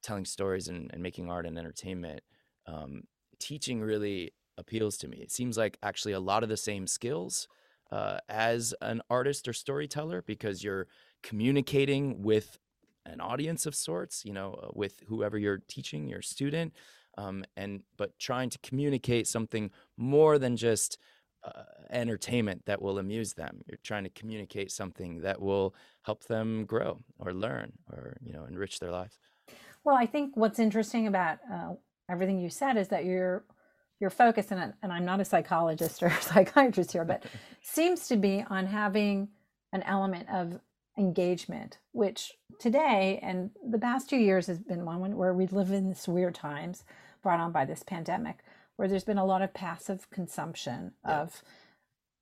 telling 0.02 0.26
stories 0.26 0.68
and, 0.68 0.90
and, 0.92 1.02
making 1.02 1.30
art 1.30 1.46
and 1.46 1.58
entertainment, 1.58 2.22
um, 2.66 3.04
teaching 3.40 3.80
really 3.80 4.34
appeals 4.64 4.98
to 4.98 5.08
me. 5.08 5.18
It 5.18 5.32
seems 5.32 5.58
like 5.58 5.78
actually 5.84 6.14
a 6.14 6.20
lot 6.20 6.44
of 6.44 6.50
the 6.50 6.58
same 6.58 6.88
skills 6.88 7.48
uh, 7.92 8.18
as 8.30 8.74
an 8.82 9.02
artist 9.10 9.48
or 9.48 9.54
storyteller 9.54 10.24
because 10.26 10.64
you're 10.64 10.88
communicating 11.22 12.24
with 12.24 12.58
an 13.06 13.20
audience 13.20 13.66
of 13.66 13.76
sorts, 13.76 14.24
you 14.26 14.34
know, 14.34 14.54
uh, 14.64 14.68
with 14.74 15.04
whoever 15.08 15.38
you're 15.38 15.62
teaching, 15.68 16.08
your 16.08 16.22
student, 16.22 16.74
um, 17.18 17.44
and 17.58 17.84
but 17.98 18.18
trying 18.18 18.50
to 18.50 18.58
communicate 18.60 19.28
something 19.28 19.70
more 19.98 20.40
than 20.40 20.56
just 20.56 20.98
uh, 21.44 21.64
entertainment 21.90 22.66
that 22.66 22.82
will 22.82 22.98
amuse 22.98 23.34
them. 23.34 23.60
You're 23.68 23.84
trying 23.84 24.06
to 24.06 24.10
communicate 24.10 24.72
something 24.72 25.20
that 25.22 25.42
will 25.42 25.76
help 26.04 26.24
them 26.26 26.66
grow 26.66 27.02
or 27.20 27.34
learn 27.34 27.74
or 27.92 28.18
you 28.22 28.34
know 28.34 28.46
enrich 28.46 28.80
their 28.80 28.92
lives. 28.92 29.20
Well, 29.84 29.98
I 29.98 30.06
think 30.06 30.38
what's 30.38 30.60
interesting 30.60 31.08
about 31.08 31.40
uh, 31.54 31.74
everything 32.10 32.40
you 32.40 32.50
said 32.50 32.78
is 32.78 32.88
that 32.88 33.04
you're 33.06 33.44
your 34.04 34.10
focus 34.10 34.52
and, 34.52 34.74
and 34.84 34.92
i'm 34.92 35.06
not 35.06 35.22
a 35.22 35.26
psychologist 35.26 36.04
or 36.04 36.08
a 36.08 36.22
psychiatrist 36.22 36.92
here 36.92 37.06
but 37.06 37.24
seems 37.62 38.08
to 38.10 38.18
be 38.18 38.44
on 38.50 38.68
having 38.68 39.30
an 39.72 39.82
element 39.84 40.28
of 40.30 40.60
engagement 40.98 41.80
which 41.94 42.34
today 42.60 43.18
and 43.24 43.50
the 43.68 43.80
past 43.80 44.10
two 44.10 44.18
years 44.18 44.46
has 44.46 44.60
been 44.60 44.84
one 44.86 45.16
where 45.16 45.34
we 45.34 45.48
live 45.48 45.72
in 45.72 45.88
this 45.88 46.06
weird 46.06 46.36
times 46.36 46.84
brought 47.24 47.40
on 47.40 47.54
by 47.54 47.64
this 47.64 47.82
pandemic 47.82 48.40
where 48.76 48.90
there's 48.90 49.06
been 49.06 49.18
a 49.18 49.26
lot 49.26 49.42
of 49.42 49.54
passive 49.54 50.08
consumption 50.12 50.92
yeah. 51.08 51.22
of 51.22 51.42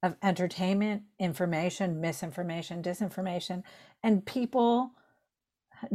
of 0.04 0.16
entertainment 0.22 1.02
information 1.20 2.00
misinformation 2.00 2.84
disinformation 2.84 3.64
and 4.04 4.24
people 4.26 4.92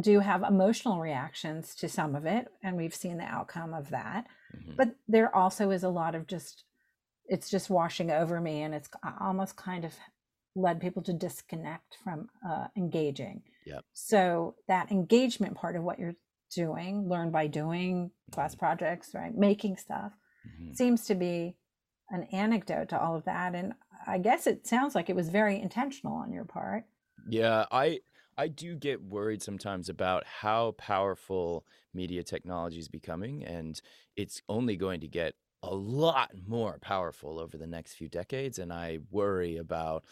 do 0.01 0.21
have 0.21 0.43
emotional 0.43 1.01
reactions 1.01 1.75
to 1.75 1.89
some 1.89 2.15
of 2.15 2.27
it 2.27 2.49
and 2.63 2.77
we've 2.77 2.95
seen 2.95 3.19
the 3.19 3.25
outcome 3.25 3.75
of 3.75 3.91
that 3.91 4.27
mm-hmm. 4.57 4.73
but 4.77 4.95
there 5.09 5.35
also 5.35 5.71
is 5.71 5.83
a 5.83 5.89
lot 5.89 6.15
of 6.15 6.27
just 6.27 6.65
it's 7.29 7.51
just 7.51 7.71
washing 7.71 8.11
over 8.11 8.41
me 8.41 8.63
and 8.63 8.75
it's 8.75 8.89
almost 9.21 9.57
kind 9.57 9.85
of 9.85 9.93
led 10.55 10.81
people 10.81 11.03
to 11.03 11.13
disconnect 11.13 11.99
from 12.03 12.29
uh, 12.49 12.67
engaging 12.77 13.43
yep. 13.67 13.85
so 13.93 14.55
that 14.69 14.91
engagement 14.91 15.55
part 15.55 15.77
of 15.77 15.83
what 15.83 15.99
you're 15.99 16.17
doing 16.55 17.09
learn 17.09 17.31
by 17.31 17.47
doing 17.47 18.11
class 18.33 18.55
mm-hmm. 18.55 18.61
projects 18.61 19.11
right 19.15 19.37
making 19.37 19.77
stuff 19.77 20.13
mm-hmm. 20.47 20.73
seems 20.73 21.05
to 21.07 21.15
be 21.15 21.57
an 22.11 22.23
anecdote 22.33 22.89
to 22.89 23.01
all 23.01 23.17
of 23.17 23.25
that 23.25 23.55
and 23.55 23.73
i 24.07 24.17
guess 24.17 24.47
it 24.47 24.67
sounds 24.67 24.95
like 24.95 25.11
it 25.11 25.17
was 25.17 25.29
very 25.29 25.61
intentional 25.61 26.15
on 26.15 26.33
your 26.33 26.45
part 26.45 26.85
yeah 27.29 27.67
i 27.71 27.99
I 28.39 28.49
do 28.49 28.77
get 28.77 29.03
worried 29.03 29.43
sometimes 29.43 29.89
about 29.89 30.25
how 30.27 30.73
powerful 30.73 31.65
media 31.95 32.23
technology 32.23 32.79
is 32.79 32.89
becoming, 32.89 33.45
and 33.45 33.81
it's 34.17 34.43
only 34.49 34.77
going 34.77 35.01
to 35.01 35.09
get 35.09 35.35
a 35.63 35.75
lot 35.75 36.33
more 36.47 36.79
powerful 36.81 37.39
over 37.39 37.57
the 37.57 37.67
next 37.67 37.95
few 37.95 38.09
decades. 38.09 38.59
And 38.59 38.73
I 38.73 38.99
worry 39.11 39.57
about, 39.57 40.05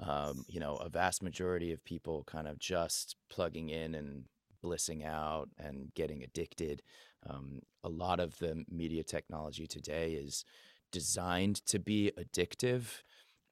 um, 0.00 0.44
you 0.48 0.60
know, 0.60 0.76
a 0.76 0.88
vast 0.88 1.22
majority 1.22 1.72
of 1.72 1.84
people 1.84 2.24
kind 2.24 2.48
of 2.48 2.58
just 2.58 3.16
plugging 3.30 3.70
in 3.70 3.94
and 3.94 4.24
blissing 4.60 5.04
out 5.04 5.48
and 5.56 5.94
getting 5.94 6.22
addicted. 6.24 6.82
Um, 7.28 7.60
a 7.84 7.88
lot 7.88 8.20
of 8.20 8.36
the 8.38 8.64
media 8.68 9.04
technology 9.04 9.66
today 9.66 10.12
is 10.12 10.44
designed 10.90 11.64
to 11.66 11.78
be 11.78 12.12
addictive. 12.18 13.02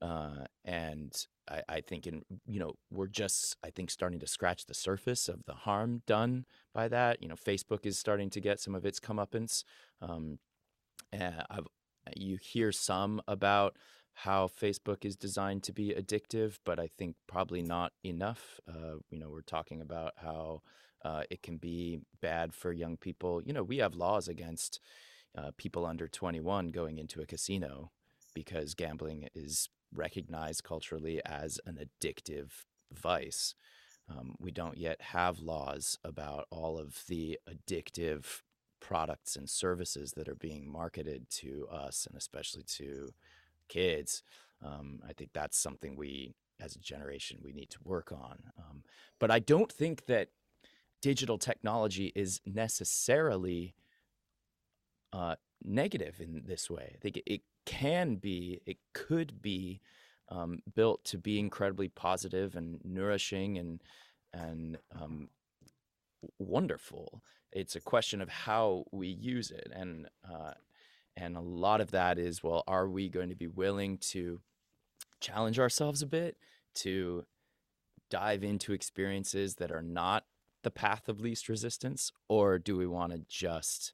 Uh, 0.03 0.45
and 0.65 1.27
I, 1.49 1.63
I, 1.69 1.81
think 1.81 2.07
in 2.07 2.23
you 2.47 2.59
know 2.59 2.75
we're 2.91 3.07
just 3.07 3.57
I 3.65 3.71
think 3.71 3.91
starting 3.91 4.21
to 4.21 4.27
scratch 4.27 4.67
the 4.67 4.75
surface 4.75 5.29
of 5.29 5.45
the 5.45 5.55
harm 5.55 6.03
done 6.07 6.45
by 6.75 6.89
that. 6.89 7.23
You 7.23 7.29
know, 7.29 7.35
Facebook 7.35 7.87
is 7.87 7.99
starting 7.99 8.31
to 8.31 8.41
get 8.41 8.61
some 8.61 8.75
of 8.75 8.85
its 8.85 9.01
comeuppance. 9.01 9.65
Um, 10.01 10.39
I've 11.13 11.67
you 12.15 12.39
hear 12.41 12.73
some 12.73 13.21
about 13.27 13.77
how 14.21 14.49
Facebook 14.49 15.05
is 15.05 15.17
designed 15.17 15.63
to 15.65 15.73
be 15.73 15.91
addictive, 15.91 16.59
but 16.65 16.79
I 16.79 16.87
think 16.87 17.17
probably 17.27 17.63
not 17.63 17.93
enough. 18.05 18.61
Uh, 18.69 18.97
you 19.11 19.19
know, 19.19 19.29
we're 19.29 19.43
talking 19.43 19.81
about 19.81 20.15
how 20.17 20.63
uh, 21.05 21.25
it 21.31 21.43
can 21.43 21.59
be 21.59 22.01
bad 22.23 22.55
for 22.55 22.73
young 22.73 22.97
people. 22.97 23.43
You 23.43 23.53
know, 23.53 23.63
we 23.63 23.79
have 23.79 23.95
laws 23.95 24.27
against 24.27 24.81
uh, 25.37 25.51
people 25.59 25.85
under 25.85 26.09
21 26.09 26.69
going 26.69 26.99
into 26.99 27.21
a 27.21 27.27
casino 27.27 27.91
because 28.35 28.75
gambling 28.75 29.29
is 29.35 29.69
recognized 29.95 30.65
culturally 30.65 31.21
as 31.25 31.61
an 31.67 31.79
addictive 31.79 32.65
vice. 32.93 33.55
Um, 34.09 34.37
we 34.39 34.51
don't 34.51 34.79
yet 34.79 35.01
have 35.01 35.41
laws 35.41 35.99
about 36.05 36.47
all 36.51 36.79
of 36.79 37.03
the 37.09 37.39
addictive 37.49 38.43
products 38.81 39.35
and 39.35 39.51
services 39.51 40.13
that 40.13 40.29
are 40.29 40.37
being 40.37 40.71
marketed 40.71 41.29
to 41.31 41.67
us 41.71 42.07
and 42.07 42.17
especially 42.17 42.63
to 42.63 43.13
kids. 43.69 44.23
Um, 44.65 45.01
I 45.09 45.13
think 45.13 45.31
that's 45.33 45.59
something 45.59 45.97
we, 45.97 46.35
as 46.61 46.77
a 46.77 46.81
generation, 46.81 47.39
we 47.43 47.53
need 47.53 47.71
to 47.71 47.79
work 47.83 48.13
on. 48.13 48.39
Um, 48.59 48.85
but 49.19 49.31
I 49.31 49.41
don't 49.41 49.73
think 49.73 50.07
that 50.07 50.29
digital 51.03 51.39
technology 51.39 52.13
is 52.15 52.41
necessarily 52.47 53.75
uh, 55.13 55.37
negative 55.65 56.21
in 56.21 56.43
this 56.47 56.71
way. 56.71 56.93
I 56.95 56.99
think 56.99 57.17
it, 57.19 57.25
it 57.27 57.41
can 57.67 58.17
be, 58.17 58.63
it 58.65 58.79
could 58.95 59.43
be 59.43 59.83
um, 60.29 60.61
built 60.75 61.05
to 61.05 61.19
be 61.19 61.39
incredibly 61.39 61.89
positive 61.89 62.57
and 62.57 62.81
nourishing 62.85 63.59
and 63.59 63.83
and 64.33 64.79
um, 64.99 65.29
wonderful. 66.39 67.23
It's 67.53 67.77
a 67.77 67.81
question 67.81 68.21
of 68.21 68.29
how 68.29 68.85
we 68.93 69.09
use 69.09 69.51
it, 69.51 69.71
and 69.75 70.09
uh, 70.29 70.53
and 71.17 71.37
a 71.37 71.41
lot 71.41 71.81
of 71.81 71.91
that 71.93 72.19
is 72.19 72.43
well, 72.43 72.65
are 72.67 72.89
we 72.89 73.09
going 73.09 73.31
to 73.31 73.37
be 73.37 73.47
willing 73.47 73.99
to 73.99 74.41
challenge 75.21 75.59
ourselves 75.59 76.03
a 76.03 76.07
bit 76.07 76.37
to 76.75 77.25
dive 78.11 78.45
into 78.45 78.73
experiences 78.73 79.57
that 79.57 79.73
are 79.73 79.83
not 79.83 80.25
the 80.63 80.71
path 80.71 81.09
of 81.09 81.21
least 81.21 81.49
resistance, 81.49 82.13
or 82.29 82.59
do 82.59 82.77
we 82.77 82.87
want 82.87 83.13
to 83.13 83.25
just 83.29 83.93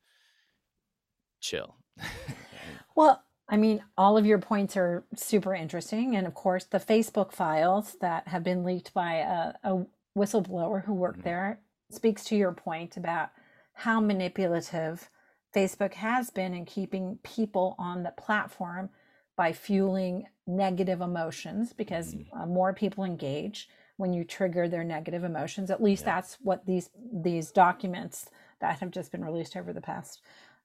chill? 1.41 1.77
well, 2.97 3.23
I 3.53 3.59
mean, 3.59 3.85
all 3.99 4.17
of 4.17 4.25
your 4.25 4.39
points 4.39 4.79
are 4.79 5.05
super 5.15 5.55
interesting. 5.55 6.17
And 6.17 6.27
of 6.27 6.33
course, 6.33 6.65
the 6.65 6.81
Facebook 6.81 7.33
files 7.33 7.97
that 8.01 8.27
have 8.29 8.43
been 8.43 8.65
leaked 8.65 8.95
by 8.95 9.17
a, 9.17 9.53
a 9.63 9.85
whistleblower 10.17 10.87
who 10.87 10.95
worked 10.95 11.19
mm-hmm. 11.19 11.29
there 11.29 11.61
speaks 11.91 12.25
to 12.25 12.37
your 12.37 12.53
point 12.53 12.97
about 12.97 13.29
how 13.75 14.01
manipulative 14.01 15.11
Facebook 15.55 15.93
has 15.93 16.31
been 16.31 16.55
in 16.55 16.65
keeping 16.65 17.19
people 17.23 17.77
on 17.79 18.03
the 18.03 18.13
platform 18.13 18.89
by 19.37 19.53
fueling 19.53 20.25
negative 20.47 21.03
emotions 21.03 21.75
because 21.75 22.15
mm-hmm. 22.15 22.41
uh, 22.41 22.47
more 22.47 22.73
people 22.73 23.05
engage 23.05 23.69
when 23.99 24.15
you 24.15 24.25
trigger 24.25 24.67
their 24.67 24.83
negative 24.83 25.25
emotions. 25.25 25.71
At 25.71 25.83
least 25.83 26.05
yeah. 26.07 26.15
that's 26.15 26.39
what 26.41 26.65
these 26.65 26.89
these 27.13 27.51
documents 27.51 28.31
that 28.63 28.79
have 28.79 28.91
just 28.91 29.13
been 29.13 29.23
released 29.23 29.59
over 29.59 29.75
the 29.75 29.83
past 29.83 30.23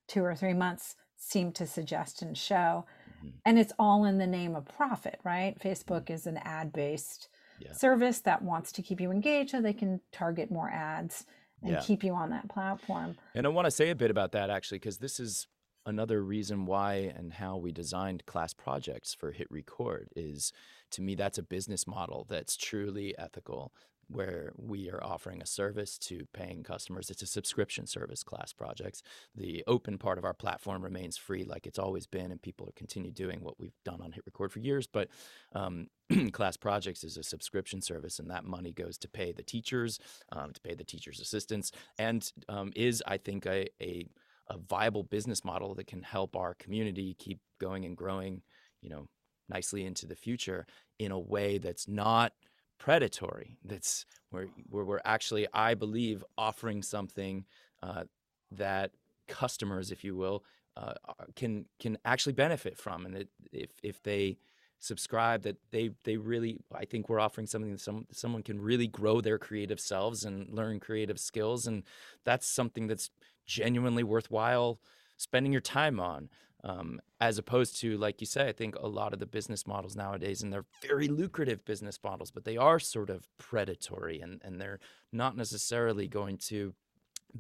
two 0.08 0.24
or 0.24 0.36
three 0.36 0.54
months 0.54 0.96
seem 1.18 1.52
to 1.54 1.68
suggest 1.68 2.22
and 2.22 2.38
show. 2.38 2.86
Mm-hmm. 3.20 3.30
And 3.46 3.60
it's 3.60 3.74
all 3.78 4.06
in 4.06 4.18
the 4.18 4.28
name 4.28 4.56
of 4.56 4.66
profit, 4.66 5.20
right? 5.24 5.60
Facebook 5.60 6.04
mm-hmm. 6.04 6.14
is 6.14 6.28
an 6.28 6.38
ad 6.38 6.72
based 6.72 7.30
yeah. 7.60 7.74
service 7.74 8.20
that 8.22 8.42
wants 8.42 8.72
to 8.74 8.82
keep 8.82 9.02
you 9.02 9.12
engaged 9.12 9.52
so 9.52 9.62
they 9.62 9.74
can 9.74 10.00
target 10.12 10.52
more 10.52 10.70
ads 10.70 11.26
and 11.64 11.72
yeah. 11.74 11.82
keep 11.82 12.04
you 12.04 12.14
on 12.14 12.30
that 12.30 12.48
platform. 12.50 13.18
And 13.34 13.46
I 13.46 13.50
want 13.50 13.66
to 13.66 13.72
say 13.72 13.90
a 13.90 13.96
bit 13.96 14.12
about 14.12 14.32
that 14.34 14.50
actually, 14.50 14.80
because 14.80 15.00
this 15.00 15.20
is 15.20 15.48
another 15.86 16.22
reason 16.22 16.66
why 16.66 16.96
and 17.16 17.34
how 17.34 17.58
we 17.58 17.72
designed 17.72 18.26
class 18.26 18.54
projects 18.54 19.16
for 19.16 19.32
Hit 19.32 19.48
Record 19.50 20.10
is 20.16 20.52
to 20.92 21.02
me 21.02 21.16
that's 21.16 21.38
a 21.38 21.44
business 21.44 21.88
model 21.88 22.26
that's 22.30 22.58
truly 22.58 23.18
ethical 23.18 23.74
where 24.10 24.52
we 24.56 24.90
are 24.90 25.04
offering 25.04 25.42
a 25.42 25.46
service 25.46 25.98
to 25.98 26.26
paying 26.34 26.64
customers. 26.64 27.10
It's 27.10 27.22
a 27.22 27.28
subscription 27.28 27.86
service, 27.86 28.24
Class 28.24 28.54
Projects. 28.54 29.04
The 29.36 29.64
open 29.68 29.98
part 29.98 30.18
of 30.18 30.26
our 30.26 30.34
platform 30.34 30.84
remains 30.84 31.18
free, 31.18 31.44
like 31.44 31.68
it's 31.68 31.80
always 31.80 32.08
been, 32.08 32.32
and 32.32 32.42
people 32.42 32.72
continue 32.76 33.12
doing 33.12 33.42
what 33.42 33.60
we've 33.60 33.78
done 33.84 34.02
on 34.02 34.14
Hit 34.14 34.26
Record 34.26 34.52
for 34.52 34.60
years. 34.60 34.88
But 34.88 35.10
um, 35.54 35.88
Class 36.32 36.58
Projects 36.58 37.04
is 37.04 37.18
a 37.18 37.24
subscription 37.24 37.82
service, 37.82 38.20
and 38.20 38.30
that 38.30 38.46
money 38.46 38.72
goes 38.72 38.98
to 39.00 39.10
pay 39.10 39.32
the 39.32 39.44
teachers, 39.44 40.00
um, 40.32 40.54
to 40.54 40.62
pay 40.62 40.74
the 40.74 40.84
teachers' 40.84 41.20
assistants, 41.20 41.72
and 41.98 42.32
um, 42.48 42.72
is, 42.76 43.04
I 43.06 43.18
think, 43.18 43.46
a, 43.46 43.68
a 43.82 44.06
a 44.50 44.58
viable 44.58 45.04
business 45.04 45.44
model 45.44 45.76
that 45.76 45.88
can 45.88 46.02
help 46.02 46.36
our 46.36 46.54
community 46.54 47.16
keep 47.20 47.40
going 47.60 47.84
and 47.84 47.98
growing, 47.98 48.42
you 48.82 48.90
know, 48.90 49.08
nicely 49.50 49.86
into 49.86 50.06
the 50.06 50.16
future 50.16 50.66
in 51.00 51.12
a 51.12 51.20
way 51.20 51.58
that's 51.58 51.88
not 51.88 52.34
predatory. 52.78 53.58
That's 53.64 54.06
where 54.30 54.48
where 54.70 54.86
we're 54.86 55.02
actually, 55.06 55.48
I 55.54 55.74
believe, 55.74 56.24
offering 56.38 56.82
something 56.82 57.46
uh, 57.84 58.04
that 58.52 58.92
customers, 59.28 59.92
if 59.92 60.04
you 60.04 60.16
will, 60.16 60.44
uh, 60.76 60.94
can 61.36 61.66
can 61.80 61.98
actually 62.06 62.34
benefit 62.34 62.78
from, 62.78 63.06
and 63.06 63.28
if 63.52 63.72
if 63.84 64.02
they 64.04 64.38
subscribe 64.80 65.42
that 65.42 65.58
they 65.72 65.90
they 66.04 66.18
really 66.18 66.60
I 66.74 66.86
think 66.86 67.10
we're 67.10 67.20
offering 67.20 67.48
something 67.48 67.72
that 67.72 67.82
some 67.82 68.06
someone 68.12 68.44
can 68.44 68.60
really 68.62 68.88
grow 68.88 69.22
their 69.22 69.40
creative 69.40 69.80
selves 69.80 70.24
and 70.24 70.50
learn 70.54 70.80
creative 70.80 71.20
skills. 71.20 71.66
And 71.68 71.84
that's 72.26 72.48
something 72.48 72.88
that's 72.88 73.10
genuinely 73.46 74.04
worthwhile 74.04 74.80
spending 75.18 75.52
your 75.52 75.62
time 75.62 76.00
on 76.00 76.30
um, 76.64 77.00
as 77.22 77.38
opposed 77.38 77.80
to 77.80 77.98
like 77.98 78.20
you 78.22 78.28
say 78.28 78.48
i 78.48 78.52
think 78.52 78.76
a 78.76 78.88
lot 78.88 79.14
of 79.14 79.20
the 79.20 79.26
business 79.26 79.68
models 79.68 79.96
nowadays 79.96 80.42
and 80.42 80.52
they're 80.52 80.66
very 80.82 81.08
lucrative 81.08 81.64
business 81.66 82.00
models 82.04 82.32
but 82.32 82.46
they 82.46 82.58
are 82.58 82.80
sort 82.80 83.10
of 83.10 83.28
predatory 83.38 84.20
and, 84.20 84.42
and 84.44 84.60
they're 84.60 84.80
not 85.12 85.38
necessarily 85.38 86.08
going 86.08 86.38
to 86.38 86.74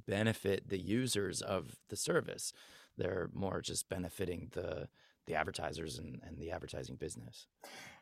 benefit 0.05 0.69
the 0.69 0.79
users 0.79 1.41
of 1.41 1.75
the 1.89 1.95
service. 1.95 2.53
They're 2.97 3.29
more 3.33 3.61
just 3.61 3.89
benefiting 3.89 4.49
the 4.53 4.87
the 5.25 5.35
advertisers 5.35 5.97
and, 5.97 6.21
and 6.25 6.37
the 6.39 6.51
advertising 6.51 6.95
business. 6.95 7.47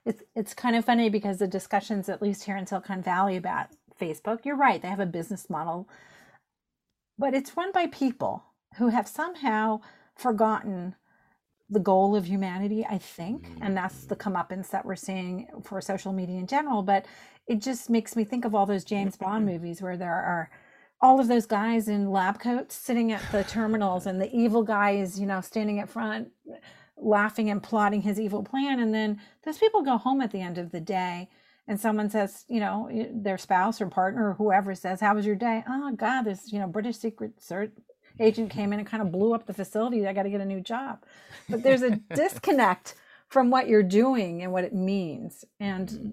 It's 0.05 0.23
it's 0.35 0.53
kind 0.53 0.75
of 0.75 0.85
funny 0.85 1.09
because 1.09 1.39
the 1.39 1.47
discussions 1.47 2.09
at 2.09 2.21
least 2.21 2.43
here 2.43 2.57
in 2.57 2.67
silicon 2.67 3.01
valley 3.01 3.35
about 3.35 3.67
facebook 3.99 4.43
you're 4.43 4.57
right 4.57 4.81
they 4.81 4.89
have 4.89 4.99
a 4.99 5.05
business 5.05 5.49
model 5.49 5.87
but 7.17 7.33
it's 7.33 7.55
run 7.55 7.71
by 7.71 7.87
people 7.87 8.43
who 8.77 8.89
have 8.89 9.07
somehow 9.07 9.79
forgotten 10.15 10.95
the 11.69 11.79
goal 11.79 12.15
of 12.15 12.25
humanity, 12.25 12.85
I 12.87 12.97
think, 12.97 13.47
and 13.61 13.75
that's 13.75 14.05
the 14.05 14.15
mm-hmm. 14.15 14.35
comeuppance 14.35 14.69
that 14.69 14.85
we're 14.85 14.95
seeing 14.95 15.47
for 15.63 15.81
social 15.81 16.13
media 16.13 16.37
in 16.37 16.47
general. 16.47 16.83
But 16.83 17.05
it 17.47 17.61
just 17.61 17.89
makes 17.89 18.15
me 18.15 18.23
think 18.23 18.45
of 18.45 18.53
all 18.53 18.65
those 18.65 18.83
James 18.83 19.15
Bond 19.15 19.45
movies 19.45 19.81
where 19.81 19.97
there 19.97 20.13
are 20.13 20.49
all 21.01 21.19
of 21.19 21.27
those 21.27 21.45
guys 21.45 21.87
in 21.87 22.11
lab 22.11 22.39
coats 22.39 22.75
sitting 22.75 23.11
at 23.11 23.21
the 23.31 23.43
terminals, 23.43 24.05
and 24.05 24.21
the 24.21 24.33
evil 24.35 24.63
guy 24.63 24.91
is, 24.91 25.19
you 25.19 25.25
know, 25.25 25.41
standing 25.41 25.79
at 25.79 25.89
front, 25.89 26.29
laughing 26.97 27.49
and 27.49 27.61
plotting 27.61 28.01
his 28.01 28.19
evil 28.19 28.43
plan, 28.43 28.79
and 28.79 28.93
then 28.93 29.19
those 29.43 29.57
people 29.57 29.81
go 29.81 29.97
home 29.97 30.21
at 30.21 30.31
the 30.31 30.41
end 30.41 30.57
of 30.57 30.71
the 30.71 30.79
day. 30.79 31.29
And 31.67 31.79
someone 31.79 32.11
says, 32.11 32.45
you 32.47 32.59
know, 32.59 32.89
their 33.11 33.39
spouse 33.39 33.81
or 33.81 33.87
partner 33.87 34.29
or 34.29 34.33
whoever 34.35 34.75
says, 34.75 35.01
"How 35.01 35.15
was 35.15 35.25
your 35.25 35.35
day?" 35.35 35.63
Oh 35.67 35.91
God, 35.93 36.21
this, 36.21 36.53
you 36.53 36.59
know, 36.59 36.67
British 36.67 36.97
Secret 36.97 37.41
agent 38.19 38.51
came 38.51 38.73
in 38.73 38.79
and 38.79 38.87
kind 38.87 39.01
of 39.01 39.11
blew 39.11 39.33
up 39.33 39.45
the 39.45 39.53
facility. 39.53 40.07
I 40.07 40.13
got 40.13 40.23
to 40.23 40.29
get 40.29 40.41
a 40.41 40.45
new 40.45 40.61
job. 40.61 41.03
But 41.49 41.63
there's 41.63 41.81
a 41.81 41.91
disconnect 42.15 42.95
from 43.27 43.49
what 43.49 43.67
you're 43.67 43.83
doing 43.83 44.43
and 44.43 44.51
what 44.51 44.63
it 44.63 44.73
means, 44.73 45.45
and 45.59 45.89
mm-hmm. 45.89 46.09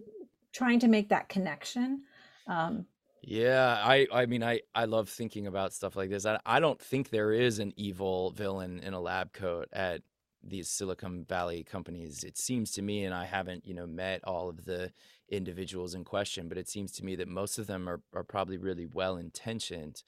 trying 0.53 0.81
to 0.81 0.89
make 0.89 1.11
that 1.11 1.29
connection. 1.29 2.03
Um, 2.47 2.87
yeah, 3.23 3.81
I 3.85 4.07
I 4.13 4.27
mean 4.27 4.43
I 4.43 4.61
I 4.75 4.87
love 4.87 5.09
thinking 5.09 5.47
about 5.47 5.73
stuff 5.73 5.95
like 5.95 6.11
this. 6.11 6.27
I 6.27 6.41
I 6.45 6.59
don't 6.59 6.81
think 6.81 7.11
there 7.11 7.33
is 7.33 7.61
an 7.61 7.73
evil 7.77 8.33
villain 8.33 8.81
in 8.81 8.95
a 8.95 9.01
lab 9.01 9.33
coat 9.33 9.69
at 9.73 10.03
these 10.43 10.69
Silicon 10.69 11.25
Valley 11.29 11.63
companies. 11.63 12.25
It 12.25 12.37
seems 12.37 12.73
to 12.73 12.83
me, 12.83 13.05
and 13.05 13.15
I 13.15 13.27
haven't 13.27 13.65
you 13.65 13.75
know 13.75 13.87
met 13.87 14.25
all 14.25 14.49
of 14.49 14.65
the 14.65 14.93
individuals 15.29 15.95
in 15.95 16.05
question, 16.05 16.49
but 16.49 16.59
it 16.59 16.69
seems 16.69 16.91
to 16.93 17.05
me 17.05 17.15
that 17.17 17.29
most 17.29 17.59
of 17.59 17.69
them 17.69 17.89
are 17.89 18.01
are 18.13 18.25
probably 18.25 18.57
really 18.57 18.87
well 18.87 19.17
intentioned. 19.17 20.03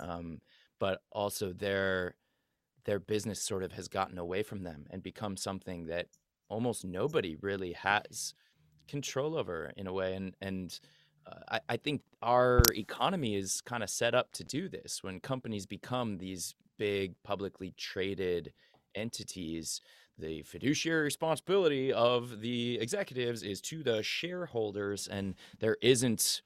Um, 0.00 0.40
but 0.78 1.02
also 1.12 1.52
their 1.52 2.16
their 2.84 2.98
business 3.00 3.42
sort 3.42 3.64
of 3.64 3.72
has 3.72 3.88
gotten 3.88 4.16
away 4.18 4.42
from 4.42 4.62
them 4.62 4.86
and 4.90 5.02
become 5.02 5.36
something 5.36 5.86
that 5.86 6.06
almost 6.48 6.84
nobody 6.84 7.36
really 7.36 7.72
has 7.72 8.32
control 8.86 9.36
over 9.36 9.72
in 9.76 9.86
a 9.86 9.92
way 9.92 10.14
and 10.14 10.36
and 10.40 10.80
uh, 11.26 11.40
I, 11.50 11.60
I 11.70 11.76
think 11.76 12.02
our 12.22 12.62
economy 12.72 13.34
is 13.34 13.60
kind 13.60 13.82
of 13.82 13.90
set 13.90 14.14
up 14.14 14.30
to 14.34 14.44
do 14.44 14.68
this. 14.68 15.02
When 15.02 15.18
companies 15.18 15.66
become 15.66 16.18
these 16.18 16.54
big 16.78 17.20
publicly 17.24 17.72
traded 17.76 18.52
entities 18.94 19.80
the 20.18 20.42
fiduciary 20.42 21.04
responsibility 21.04 21.92
of 21.92 22.40
the 22.40 22.78
executives 22.80 23.42
is 23.42 23.60
to 23.60 23.82
the 23.82 24.02
shareholders 24.02 25.06
and 25.08 25.34
there 25.60 25.76
isn't 25.82 26.42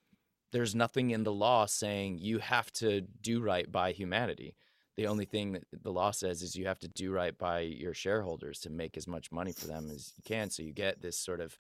there's 0.52 0.74
nothing 0.74 1.10
in 1.10 1.24
the 1.24 1.32
law 1.32 1.66
saying 1.66 2.18
you 2.18 2.38
have 2.38 2.72
to 2.74 3.02
do 3.02 3.40
right 3.40 3.70
by 3.70 3.92
humanity. 3.92 4.56
The 4.96 5.06
only 5.06 5.24
thing 5.24 5.52
that 5.52 5.64
the 5.82 5.92
law 5.92 6.10
says 6.10 6.42
is 6.42 6.56
you 6.56 6.66
have 6.66 6.80
to 6.80 6.88
do 6.88 7.12
right 7.12 7.36
by 7.36 7.60
your 7.60 7.94
shareholders 7.94 8.60
to 8.60 8.70
make 8.70 8.96
as 8.96 9.06
much 9.06 9.32
money 9.32 9.52
for 9.52 9.66
them 9.66 9.88
as 9.90 10.12
you 10.16 10.22
can. 10.24 10.50
So 10.50 10.62
you 10.62 10.72
get 10.72 11.00
this 11.00 11.16
sort 11.16 11.40
of 11.40 11.56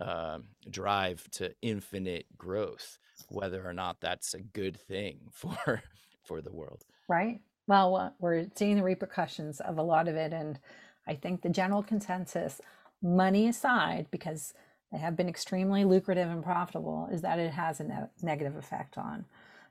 uh, 0.00 0.40
drive 0.68 1.26
to 1.32 1.54
infinite 1.62 2.26
growth, 2.36 2.98
whether 3.28 3.66
or 3.66 3.72
not 3.72 4.00
that's 4.00 4.34
a 4.34 4.40
good 4.40 4.78
thing 4.78 5.20
for 5.32 5.82
for 6.24 6.42
the 6.42 6.52
world. 6.52 6.84
Right. 7.08 7.40
Well, 7.68 7.96
uh, 7.96 8.10
we're 8.18 8.46
seeing 8.54 8.76
the 8.76 8.82
repercussions 8.82 9.60
of 9.60 9.78
a 9.78 9.82
lot 9.82 10.08
of 10.08 10.16
it, 10.16 10.32
and 10.32 10.58
I 11.06 11.14
think 11.14 11.42
the 11.42 11.48
general 11.48 11.82
consensus, 11.82 12.60
money 13.02 13.48
aside, 13.48 14.06
because 14.10 14.54
they 14.92 14.98
have 14.98 15.16
been 15.16 15.28
extremely 15.28 15.84
lucrative 15.84 16.28
and 16.28 16.42
profitable, 16.42 17.08
is 17.10 17.22
that 17.22 17.38
it 17.38 17.52
has 17.52 17.80
a 17.80 17.84
ne- 17.84 18.10
negative 18.22 18.56
effect 18.56 18.96
on 18.96 19.24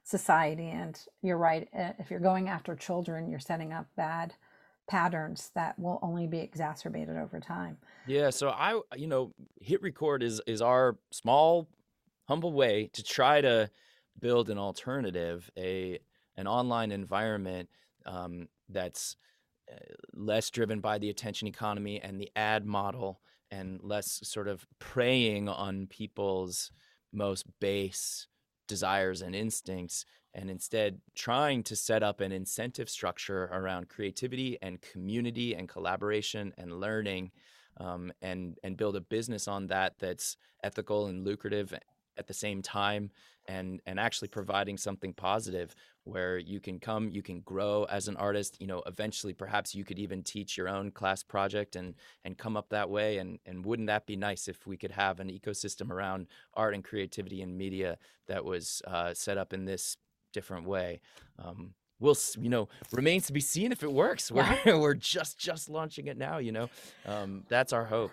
society. 0.03 0.69
And 0.69 0.99
you're 1.21 1.37
right, 1.37 1.67
eh, 1.73 1.93
if 1.99 2.11
you're 2.11 2.19
going 2.19 2.47
after 2.49 2.75
children, 2.75 3.29
you're 3.29 3.39
setting 3.39 3.73
up 3.73 3.87
bad 3.95 4.33
patterns 4.87 5.51
that 5.55 5.77
will 5.79 5.99
only 6.01 6.27
be 6.27 6.39
exacerbated 6.39 7.17
over 7.17 7.39
time. 7.39 7.77
Yeah, 8.07 8.29
so 8.29 8.49
I 8.49 8.79
you 8.95 9.07
know, 9.07 9.33
hit 9.59 9.81
record 9.81 10.21
is 10.21 10.41
is 10.45 10.61
our 10.61 10.97
small 11.11 11.67
humble 12.25 12.53
way 12.53 12.89
to 12.93 13.03
try 13.03 13.41
to 13.41 13.69
build 14.19 14.49
an 14.49 14.57
alternative, 14.57 15.49
a 15.57 15.99
an 16.37 16.47
online 16.47 16.91
environment 16.91 17.69
um, 18.05 18.47
that's 18.69 19.15
eh, 19.69 19.75
less 20.13 20.49
driven 20.49 20.81
by 20.81 20.99
the 20.99 21.09
attention 21.09 21.47
economy 21.47 21.99
and 21.99 22.19
the 22.19 22.29
ad 22.35 22.65
model 22.65 23.19
and 23.55 23.79
less 23.81 24.19
sort 24.23 24.47
of 24.47 24.65
preying 24.79 25.47
on 25.47 25.87
people's 25.87 26.71
most 27.13 27.45
base 27.59 28.27
desires 28.67 29.21
and 29.21 29.35
instincts 29.35 30.05
and 30.33 30.49
instead 30.49 30.99
trying 31.15 31.63
to 31.63 31.75
set 31.75 32.03
up 32.03 32.19
an 32.19 32.31
incentive 32.31 32.89
structure 32.89 33.45
around 33.53 33.87
creativity 33.87 34.57
and 34.61 34.81
community 34.81 35.55
and 35.55 35.69
collaboration 35.69 36.53
and 36.57 36.79
learning 36.79 37.31
um, 37.77 38.11
and 38.21 38.57
and 38.63 38.77
build 38.77 38.95
a 38.95 39.01
business 39.01 39.47
on 39.47 39.67
that 39.67 39.93
that's 39.99 40.37
ethical 40.63 41.07
and 41.07 41.23
lucrative 41.23 41.73
at 42.17 42.27
the 42.27 42.33
same 42.33 42.61
time 42.61 43.11
and 43.47 43.79
and 43.85 43.99
actually 43.99 44.27
providing 44.27 44.77
something 44.77 45.13
positive 45.13 45.75
where 46.03 46.37
you 46.37 46.59
can 46.59 46.79
come 46.79 47.09
you 47.09 47.21
can 47.21 47.41
grow 47.41 47.83
as 47.85 48.07
an 48.07 48.17
artist 48.17 48.57
you 48.59 48.65
know 48.65 48.81
eventually 48.87 49.33
perhaps 49.33 49.75
you 49.75 49.83
could 49.83 49.99
even 49.99 50.23
teach 50.23 50.57
your 50.57 50.67
own 50.67 50.91
class 50.91 51.21
project 51.23 51.75
and 51.75 51.95
and 52.23 52.37
come 52.37 52.57
up 52.57 52.69
that 52.69 52.89
way. 52.89 53.17
And 53.17 53.39
and 53.45 53.65
wouldn't 53.65 53.87
that 53.87 54.05
be 54.05 54.15
nice 54.15 54.47
if 54.47 54.67
we 54.67 54.77
could 54.77 54.91
have 54.91 55.19
an 55.19 55.29
ecosystem 55.29 55.91
around 55.91 56.27
art 56.53 56.73
and 56.73 56.83
creativity 56.83 57.41
and 57.41 57.57
media 57.57 57.97
that 58.27 58.43
was 58.43 58.81
uh, 58.87 59.13
set 59.13 59.37
up 59.37 59.53
in 59.53 59.65
this 59.65 59.97
different 60.33 60.67
way? 60.67 61.01
Um, 61.39 61.73
we'll 61.99 62.17
you 62.39 62.49
know 62.49 62.67
remains 62.91 63.27
to 63.27 63.33
be 63.33 63.41
seen 63.41 63.71
if 63.71 63.83
it 63.83 63.91
works. 63.91 64.31
We're, 64.35 64.57
we're 64.65 64.93
just 64.93 65.37
just 65.37 65.69
launching 65.69 66.07
it 66.07 66.17
now 66.17 66.39
you 66.39 66.51
know? 66.51 66.69
Um, 67.05 67.43
that's 67.47 67.71
our 67.73 67.85
hope 67.85 68.11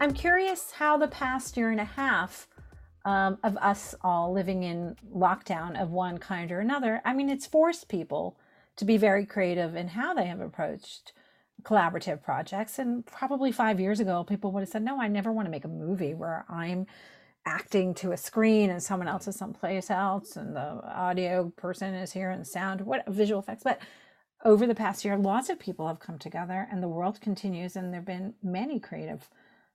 I'm 0.00 0.14
curious 0.14 0.70
how 0.70 0.96
the 0.96 1.08
past 1.08 1.58
year 1.58 1.70
and 1.70 1.78
a 1.78 1.84
half 1.84 2.48
um, 3.04 3.36
of 3.44 3.58
us 3.58 3.94
all 4.00 4.32
living 4.32 4.62
in 4.62 4.96
lockdown 5.14 5.80
of 5.80 5.90
one 5.90 6.16
kind 6.16 6.50
or 6.50 6.60
another, 6.60 7.02
I 7.04 7.12
mean, 7.12 7.28
it's 7.28 7.46
forced 7.46 7.86
people 7.88 8.38
to 8.76 8.86
be 8.86 8.96
very 8.96 9.26
creative 9.26 9.76
in 9.76 9.88
how 9.88 10.14
they 10.14 10.24
have 10.24 10.40
approached 10.40 11.12
collaborative 11.64 12.22
projects. 12.22 12.78
And 12.78 13.04
probably 13.04 13.52
five 13.52 13.78
years 13.78 14.00
ago, 14.00 14.24
people 14.24 14.52
would 14.52 14.60
have 14.60 14.70
said, 14.70 14.82
No, 14.82 14.98
I 14.98 15.06
never 15.06 15.30
want 15.32 15.44
to 15.44 15.50
make 15.50 15.66
a 15.66 15.68
movie 15.68 16.14
where 16.14 16.46
I'm 16.48 16.86
acting 17.44 17.92
to 17.96 18.12
a 18.12 18.16
screen 18.16 18.70
and 18.70 18.82
someone 18.82 19.08
else 19.08 19.28
is 19.28 19.36
someplace 19.36 19.90
else 19.90 20.34
and 20.36 20.56
the 20.56 20.80
audio 20.86 21.52
person 21.56 21.92
is 21.92 22.12
here 22.12 22.30
and 22.30 22.46
sound, 22.46 22.80
what 22.80 23.06
visual 23.06 23.40
effects. 23.40 23.64
But 23.64 23.80
over 24.46 24.66
the 24.66 24.74
past 24.74 25.04
year, 25.04 25.18
lots 25.18 25.50
of 25.50 25.58
people 25.58 25.86
have 25.88 26.00
come 26.00 26.18
together 26.18 26.66
and 26.70 26.82
the 26.82 26.88
world 26.88 27.20
continues, 27.20 27.76
and 27.76 27.92
there 27.92 28.00
have 28.00 28.06
been 28.06 28.32
many 28.42 28.80
creative 28.80 29.28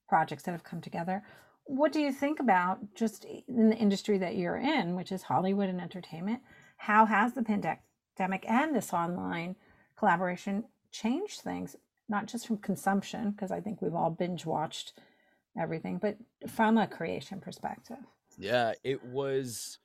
projects 0.07 0.43
that 0.43 0.51
have 0.51 0.63
come 0.63 0.81
together. 0.81 1.23
What 1.65 1.91
do 1.91 1.99
you 1.99 2.11
think 2.11 2.39
about 2.39 2.93
just 2.93 3.25
in 3.25 3.69
the 3.69 3.75
industry 3.75 4.17
that 4.19 4.35
you're 4.35 4.57
in, 4.57 4.95
which 4.95 5.11
is 5.11 5.23
Hollywood 5.23 5.69
and 5.69 5.81
entertainment? 5.81 6.41
How 6.77 7.05
has 7.05 7.33
the 7.33 7.41
pandemic 7.41 8.45
and 8.47 8.75
this 8.75 8.93
online 8.93 9.55
collaboration 9.97 10.65
changed 10.91 11.41
things, 11.41 11.75
not 12.07 12.27
just 12.27 12.45
from 12.45 12.57
consumption, 12.57 13.31
because 13.31 13.51
I 13.51 13.61
think 13.61 13.81
we've 13.81 13.95
all 13.95 14.11
binge 14.11 14.45
watched 14.45 14.93
everything, 15.59 15.97
but 15.97 16.17
from 16.47 16.77
a 16.77 16.85
creation 16.85 17.39
perspective? 17.39 17.97
Yeah, 18.37 18.73
it 18.83 19.03
was 19.03 19.79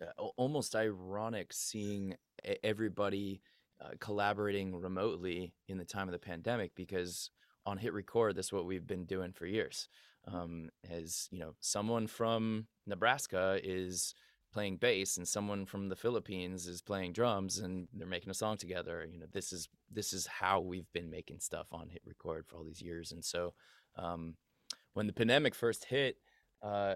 uh, 0.00 0.22
almost 0.36 0.74
ironic 0.74 1.52
seeing 1.52 2.14
everybody 2.62 3.42
uh, 3.82 3.90
collaborating 3.98 4.74
remotely 4.74 5.52
in 5.68 5.78
the 5.78 5.84
time 5.84 6.08
of 6.08 6.12
the 6.12 6.18
pandemic 6.18 6.74
because 6.74 7.30
on 7.70 7.78
hit 7.78 7.92
record 7.92 8.36
that's 8.36 8.52
what 8.52 8.66
we've 8.66 8.86
been 8.86 9.04
doing 9.04 9.32
for 9.32 9.46
years. 9.46 9.88
Um, 10.26 10.68
as 10.90 11.28
you 11.30 11.38
know 11.38 11.54
someone 11.60 12.06
from 12.06 12.66
nebraska 12.86 13.58
is 13.64 14.14
playing 14.52 14.76
bass 14.76 15.16
and 15.16 15.26
someone 15.26 15.64
from 15.64 15.88
the 15.88 15.96
philippines 15.96 16.66
is 16.66 16.82
playing 16.82 17.14
drums 17.14 17.58
and 17.58 17.88
they're 17.94 18.06
making 18.06 18.30
a 18.30 18.34
song 18.34 18.58
together 18.58 19.08
you 19.10 19.18
know 19.18 19.24
this 19.32 19.50
is 19.50 19.70
this 19.90 20.12
is 20.12 20.26
how 20.26 20.60
we've 20.60 20.90
been 20.92 21.10
making 21.10 21.40
stuff 21.40 21.66
on 21.72 21.88
hit 21.88 22.02
record 22.06 22.46
for 22.46 22.56
all 22.56 22.64
these 22.64 22.82
years. 22.82 23.12
And 23.12 23.24
so 23.24 23.54
um, 23.96 24.34
when 24.94 25.06
the 25.06 25.12
pandemic 25.12 25.54
first 25.54 25.86
hit 25.86 26.16
uh, 26.62 26.94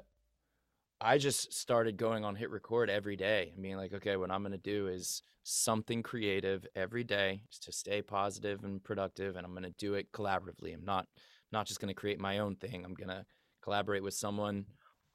I 1.01 1.19
just 1.19 1.53
started 1.53 1.97
going 1.97 2.25
on 2.25 2.37
hit 2.37 2.51
record 2.51 2.89
every 2.89 3.17
day 3.17 3.51
and 3.53 3.63
being 3.63 3.77
like, 3.77 3.93
okay, 3.93 4.17
what 4.17 4.31
I'm 4.31 4.43
going 4.43 4.53
to 4.53 4.59
do 4.59 4.89
is 4.89 5.23
something 5.43 6.03
creative 6.03 6.67
every 6.75 7.05
day 7.05 7.43
to 7.63 7.73
stay 7.73 8.01
positive 8.01 8.65
and 8.65 8.83
productive. 8.83 9.37
And 9.37 9.45
I'm 9.45 9.53
going 9.53 9.65
to 9.65 9.75
do 9.79 9.95
it 9.95 10.13
collaboratively. 10.13 10.73
I'm 10.75 10.85
not, 10.85 11.07
not 11.53 11.67
just 11.67 11.81
going 11.81 11.89
to 11.89 12.01
create 12.01 12.21
my 12.21 12.39
own 12.39 12.57
thing. 12.57 12.85
I'm 12.85 12.95
going 12.95 13.09
to 13.09 13.25
collaborate 13.63 14.03
with 14.03 14.15
someone 14.15 14.65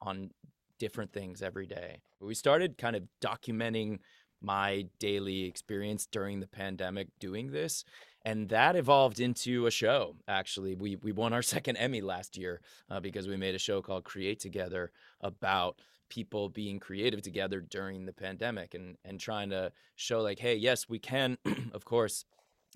on 0.00 0.30
different 0.78 1.12
things 1.12 1.42
every 1.42 1.66
day. 1.66 2.00
We 2.20 2.34
started 2.34 2.78
kind 2.78 2.96
of 2.96 3.02
documenting 3.22 3.98
my 4.42 4.86
daily 4.98 5.44
experience 5.44 6.06
during 6.10 6.40
the 6.40 6.46
pandemic 6.46 7.08
doing 7.18 7.50
this 7.50 7.84
and 8.22 8.48
that 8.50 8.76
evolved 8.76 9.20
into 9.20 9.66
a 9.66 9.70
show 9.70 10.16
actually. 10.28 10.74
We 10.74 10.96
we 10.96 11.12
won 11.12 11.32
our 11.32 11.42
second 11.54 11.76
emmy 11.76 12.00
last 12.00 12.36
year 12.36 12.60
uh, 12.90 13.00
because 13.00 13.28
we 13.28 13.36
made 13.36 13.54
a 13.54 13.58
show 13.58 13.82
called 13.82 14.04
create 14.04 14.40
together 14.40 14.90
about 15.20 15.80
people 16.08 16.48
being 16.48 16.78
creative 16.78 17.22
together 17.22 17.60
during 17.60 18.04
the 18.04 18.12
pandemic 18.12 18.74
and 18.74 18.96
and 19.04 19.18
trying 19.18 19.48
to 19.50 19.72
show 19.96 20.20
like 20.20 20.38
hey 20.38 20.54
yes 20.54 20.88
we 20.88 20.98
can 20.98 21.38
of 21.72 21.84
course 21.84 22.24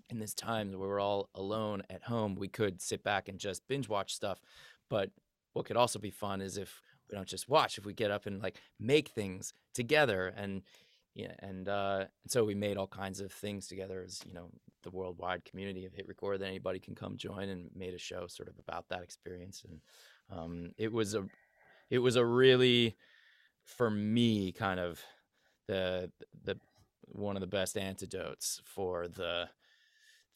in 0.09 0.19
this 0.19 0.35
time 0.35 0.71
where 0.73 0.89
we're 0.89 1.01
all 1.01 1.29
alone 1.35 1.83
at 1.91 2.05
home 2.05 2.37
we 2.37 2.49
could 2.49 2.81
sit 2.81 3.03
back 3.03 3.29
and 3.29 3.39
just 3.39 3.67
binge 3.67 3.89
watch 3.89 4.15
stuff 4.15 4.41
but 4.89 5.11
what 5.53 5.67
could 5.67 5.77
also 5.77 5.99
be 5.99 6.11
fun 6.11 6.41
is 6.41 6.57
if 6.57 6.81
we 7.11 7.17
don't 7.17 7.29
just 7.29 7.49
watch 7.49 7.77
if 7.77 7.85
we 7.85 7.93
get 7.93 8.11
up 8.11 8.25
and 8.27 8.41
like 8.41 8.57
make 8.79 9.09
things 9.09 9.53
together 9.75 10.33
and 10.37 10.63
yeah, 11.14 11.33
and 11.38 11.68
uh, 11.68 12.05
so 12.27 12.44
we 12.44 12.57
made 12.57 12.77
all 12.77 12.88
kinds 12.88 13.20
of 13.20 13.31
things 13.31 13.68
together 13.68 14.03
as 14.05 14.20
you 14.27 14.35
know 14.35 14.50
the 14.83 14.90
worldwide 14.90 15.44
community 15.44 15.87
of 15.87 15.94
Hit 15.94 16.09
Record 16.09 16.40
that 16.40 16.46
anybody 16.46 16.81
can 16.81 16.96
come 16.96 17.16
join, 17.16 17.48
and 17.48 17.70
made 17.74 17.94
a 17.94 17.98
show 17.98 18.27
sort 18.27 18.48
of 18.48 18.59
about 18.59 18.88
that 18.88 19.03
experience. 19.03 19.64
And 19.68 19.81
um, 20.37 20.72
it 20.77 20.92
was 20.92 21.14
a 21.14 21.24
it 21.88 21.98
was 22.00 22.16
a 22.16 22.24
really 22.24 22.96
for 23.64 23.90
me 23.90 24.50
kind 24.50 24.81
of 24.81 25.00
the 25.68 26.11
the 26.42 26.59
one 27.07 27.37
of 27.37 27.40
the 27.40 27.46
best 27.46 27.79
antidotes 27.79 28.61
for 28.64 29.07
the 29.07 29.48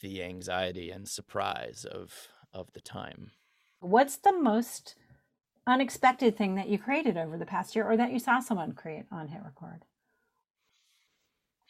the 0.01 0.23
anxiety 0.23 0.93
and 0.93 1.09
surprise 1.09 1.85
of 1.85 2.29
of 2.53 2.73
the 2.73 2.81
time. 2.81 3.33
What's 3.81 4.17
the 4.17 4.33
most 4.33 4.95
unexpected 5.67 6.37
thing 6.37 6.55
that 6.55 6.69
you 6.69 6.79
created 6.79 7.17
over 7.17 7.37
the 7.37 7.47
past 7.47 7.75
year, 7.75 7.85
or 7.85 7.97
that 7.97 8.13
you 8.13 8.21
saw 8.21 8.39
someone 8.39 8.73
create 8.73 9.07
on 9.11 9.27
Hit 9.27 9.43
Record? 9.45 9.85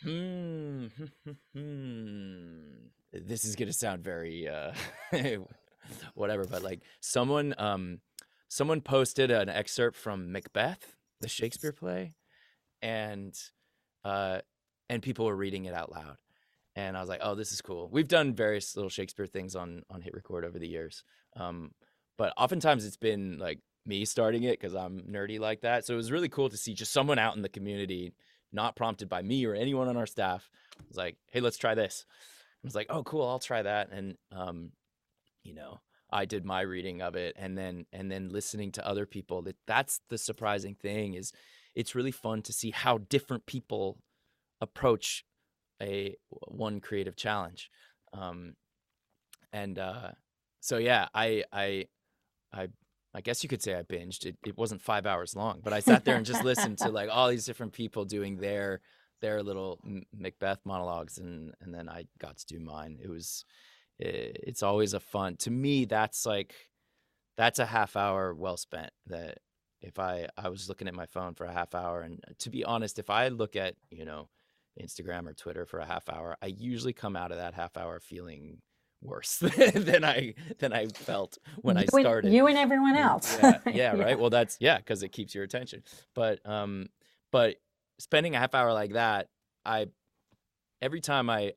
Hmm. 0.02 0.86
this 3.12 3.44
is 3.44 3.56
gonna 3.56 3.72
sound 3.72 4.04
very 4.04 4.48
uh, 4.48 4.72
whatever, 6.14 6.44
but 6.44 6.62
like 6.62 6.82
someone 7.00 7.54
um 7.58 8.00
someone 8.48 8.80
posted 8.80 9.30
an 9.30 9.48
excerpt 9.48 9.96
from 9.96 10.30
Macbeth, 10.32 10.94
the 11.20 11.28
Shakespeare 11.28 11.72
play, 11.72 12.14
and 12.80 13.36
uh 14.04 14.40
and 14.88 15.02
people 15.02 15.26
were 15.26 15.36
reading 15.36 15.64
it 15.64 15.74
out 15.74 15.90
loud. 15.92 16.16
And 16.76 16.96
I 16.96 17.00
was 17.00 17.08
like, 17.08 17.20
oh, 17.24 17.34
this 17.34 17.50
is 17.50 17.60
cool. 17.60 17.88
We've 17.90 18.06
done 18.06 18.34
various 18.34 18.76
little 18.76 18.88
Shakespeare 18.88 19.26
things 19.26 19.56
on 19.56 19.82
on 19.90 20.00
Hit 20.00 20.14
Record 20.14 20.44
over 20.44 20.58
the 20.58 20.68
years. 20.68 21.02
Um, 21.36 21.72
but 22.16 22.32
oftentimes 22.36 22.84
it's 22.84 22.96
been 22.96 23.38
like 23.38 23.58
me 23.84 24.04
starting 24.04 24.44
it 24.44 24.60
because 24.60 24.74
I'm 24.74 25.00
nerdy 25.10 25.40
like 25.40 25.62
that. 25.62 25.84
So 25.84 25.94
it 25.94 25.96
was 25.96 26.12
really 26.12 26.28
cool 26.28 26.48
to 26.50 26.56
see 26.56 26.74
just 26.74 26.92
someone 26.92 27.18
out 27.18 27.34
in 27.34 27.42
the 27.42 27.48
community 27.48 28.12
not 28.52 28.76
prompted 28.76 29.08
by 29.08 29.22
me 29.22 29.44
or 29.44 29.54
anyone 29.54 29.88
on 29.88 29.96
our 29.96 30.06
staff. 30.06 30.50
was 30.88 30.96
like, 30.96 31.16
hey, 31.30 31.40
let's 31.40 31.58
try 31.58 31.74
this. 31.74 32.04
I 32.64 32.66
was 32.66 32.74
like, 32.74 32.86
oh, 32.90 33.02
cool, 33.02 33.26
I'll 33.26 33.38
try 33.38 33.62
that. 33.62 33.90
And 33.92 34.16
um, 34.32 34.72
you 35.44 35.54
know, 35.54 35.80
I 36.10 36.24
did 36.24 36.44
my 36.44 36.62
reading 36.62 37.02
of 37.02 37.14
it, 37.14 37.36
and 37.38 37.56
then 37.56 37.86
and 37.92 38.10
then 38.10 38.30
listening 38.30 38.72
to 38.72 38.86
other 38.86 39.06
people. 39.06 39.42
That 39.42 39.56
that's 39.66 40.00
the 40.08 40.18
surprising 40.18 40.74
thing 40.74 41.14
is, 41.14 41.32
it's 41.74 41.94
really 41.94 42.10
fun 42.10 42.42
to 42.42 42.52
see 42.52 42.70
how 42.70 42.98
different 42.98 43.46
people 43.46 43.98
approach 44.60 45.24
a 45.80 46.16
one 46.48 46.80
creative 46.80 47.16
challenge. 47.16 47.70
Um, 48.12 48.54
and 49.52 49.78
uh, 49.78 50.12
so 50.60 50.78
yeah, 50.78 51.08
I 51.14 51.44
I 51.52 51.86
I 52.52 52.68
I 53.14 53.20
guess 53.20 53.42
you 53.42 53.48
could 53.48 53.62
say 53.62 53.74
I 53.74 53.82
binged. 53.82 54.26
It, 54.26 54.36
it 54.46 54.56
wasn't 54.56 54.82
five 54.82 55.06
hours 55.06 55.34
long, 55.34 55.60
but 55.62 55.72
I 55.72 55.80
sat 55.80 56.04
there 56.04 56.16
and 56.16 56.26
just 56.26 56.44
listened 56.44 56.78
to 56.78 56.90
like 56.90 57.08
all 57.10 57.28
these 57.28 57.46
different 57.46 57.72
people 57.72 58.04
doing 58.04 58.36
their 58.36 58.80
their 59.20 59.42
little 59.42 59.80
Macbeth 60.16 60.60
monologues, 60.64 61.18
and 61.18 61.52
and 61.60 61.74
then 61.74 61.88
I 61.88 62.06
got 62.18 62.36
to 62.38 62.46
do 62.46 62.60
mine. 62.60 62.98
It 63.02 63.08
was 63.08 63.44
it, 63.98 64.38
it's 64.42 64.62
always 64.62 64.94
a 64.94 65.00
fun 65.00 65.36
to 65.38 65.50
me. 65.50 65.84
That's 65.84 66.26
like 66.26 66.54
that's 67.36 67.58
a 67.58 67.66
half 67.66 67.96
hour 67.96 68.34
well 68.34 68.56
spent. 68.56 68.90
That 69.06 69.38
if 69.80 69.98
I 69.98 70.28
I 70.36 70.48
was 70.48 70.68
looking 70.68 70.88
at 70.88 70.94
my 70.94 71.06
phone 71.06 71.34
for 71.34 71.46
a 71.46 71.52
half 71.52 71.74
hour, 71.74 72.02
and 72.02 72.20
uh, 72.28 72.32
to 72.40 72.50
be 72.50 72.64
honest, 72.64 72.98
if 72.98 73.10
I 73.10 73.28
look 73.28 73.56
at 73.56 73.74
you 73.90 74.04
know 74.04 74.28
Instagram 74.80 75.26
or 75.26 75.34
Twitter 75.34 75.66
for 75.66 75.80
a 75.80 75.86
half 75.86 76.08
hour, 76.08 76.36
I 76.42 76.46
usually 76.46 76.92
come 76.92 77.16
out 77.16 77.32
of 77.32 77.38
that 77.38 77.54
half 77.54 77.76
hour 77.76 78.00
feeling 78.00 78.58
worse 79.02 79.38
than 79.74 80.04
I 80.04 80.34
than 80.58 80.72
I 80.72 80.86
felt 80.86 81.38
when 81.62 81.76
you 81.76 81.82
I 81.82 81.86
started. 81.86 82.26
And, 82.26 82.34
you 82.34 82.46
and 82.46 82.58
everyone 82.58 82.96
else. 82.96 83.38
yeah, 83.40 83.58
yeah, 83.66 83.72
yeah, 83.74 83.92
right. 84.02 84.18
Well, 84.18 84.30
that's 84.30 84.56
yeah, 84.60 84.78
because 84.78 85.02
it 85.02 85.10
keeps 85.10 85.34
your 85.34 85.44
attention. 85.44 85.82
But 86.14 86.40
um, 86.48 86.88
but 87.32 87.56
spending 87.98 88.34
a 88.34 88.38
half 88.38 88.54
hour 88.54 88.72
like 88.72 88.92
that, 88.92 89.28
I 89.64 89.86
every 90.82 91.00
time 91.00 91.30
I 91.30 91.52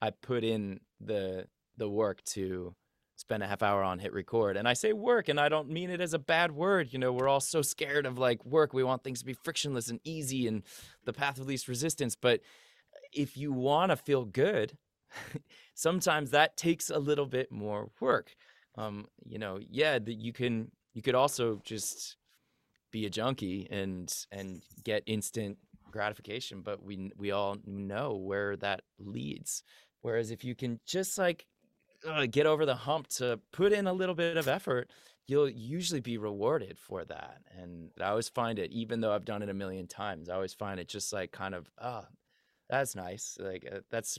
I 0.00 0.10
put 0.10 0.44
in 0.44 0.80
the 1.00 1.46
the 1.76 1.88
work 1.88 2.22
to 2.24 2.74
spend 3.16 3.42
a 3.42 3.46
half 3.48 3.64
hour 3.64 3.82
on 3.82 3.98
hit 3.98 4.12
record 4.12 4.56
and 4.56 4.68
i 4.68 4.72
say 4.72 4.92
work 4.92 5.28
and 5.28 5.40
i 5.40 5.48
don't 5.48 5.68
mean 5.68 5.90
it 5.90 6.00
as 6.00 6.14
a 6.14 6.18
bad 6.20 6.52
word 6.52 6.92
you 6.92 7.00
know 7.00 7.12
we're 7.12 7.26
all 7.26 7.40
so 7.40 7.60
scared 7.60 8.06
of 8.06 8.16
like 8.16 8.44
work 8.44 8.72
we 8.72 8.84
want 8.84 9.02
things 9.02 9.18
to 9.18 9.24
be 9.24 9.32
frictionless 9.32 9.88
and 9.88 9.98
easy 10.04 10.46
and 10.46 10.62
the 11.04 11.12
path 11.12 11.38
of 11.40 11.46
least 11.46 11.66
resistance 11.66 12.14
but 12.14 12.40
if 13.12 13.36
you 13.36 13.52
want 13.52 13.90
to 13.90 13.96
feel 13.96 14.24
good 14.24 14.76
sometimes 15.74 16.30
that 16.30 16.56
takes 16.56 16.90
a 16.90 16.98
little 16.98 17.26
bit 17.26 17.50
more 17.50 17.90
work. 18.00 18.34
Um, 18.76 19.06
you 19.24 19.38
know, 19.38 19.58
yeah, 19.68 19.98
that 19.98 20.14
you 20.14 20.32
can 20.32 20.70
you 20.94 21.02
could 21.02 21.14
also 21.14 21.60
just 21.64 22.16
be 22.90 23.06
a 23.06 23.10
junkie 23.10 23.68
and 23.70 24.12
and 24.30 24.62
get 24.84 25.02
instant 25.06 25.58
gratification, 25.90 26.62
but 26.62 26.82
we 26.82 27.10
we 27.16 27.30
all 27.30 27.56
know 27.64 28.16
where 28.16 28.56
that 28.56 28.82
leads. 28.98 29.62
Whereas 30.00 30.30
if 30.30 30.44
you 30.44 30.54
can 30.54 30.80
just 30.86 31.18
like 31.18 31.46
uh, 32.06 32.26
get 32.26 32.46
over 32.46 32.64
the 32.64 32.74
hump 32.74 33.08
to 33.08 33.40
put 33.52 33.72
in 33.72 33.86
a 33.86 33.92
little 33.92 34.14
bit 34.14 34.36
of 34.36 34.48
effort, 34.48 34.90
you'll 35.26 35.48
usually 35.48 36.00
be 36.00 36.18
rewarded 36.18 36.78
for 36.78 37.04
that. 37.04 37.38
And 37.56 37.90
I 38.00 38.10
always 38.10 38.28
find 38.28 38.58
it, 38.58 38.70
even 38.72 39.00
though 39.00 39.12
I've 39.12 39.24
done 39.24 39.42
it 39.42 39.48
a 39.48 39.54
million 39.54 39.86
times, 39.86 40.28
I 40.28 40.34
always 40.34 40.54
find 40.54 40.78
it 40.80 40.88
just 40.88 41.12
like 41.12 41.32
kind 41.32 41.54
of, 41.54 41.68
oh, 41.80 42.04
that's 42.68 42.94
nice. 42.94 43.36
Like 43.40 43.68
uh, 43.70 43.80
that's 43.90 44.18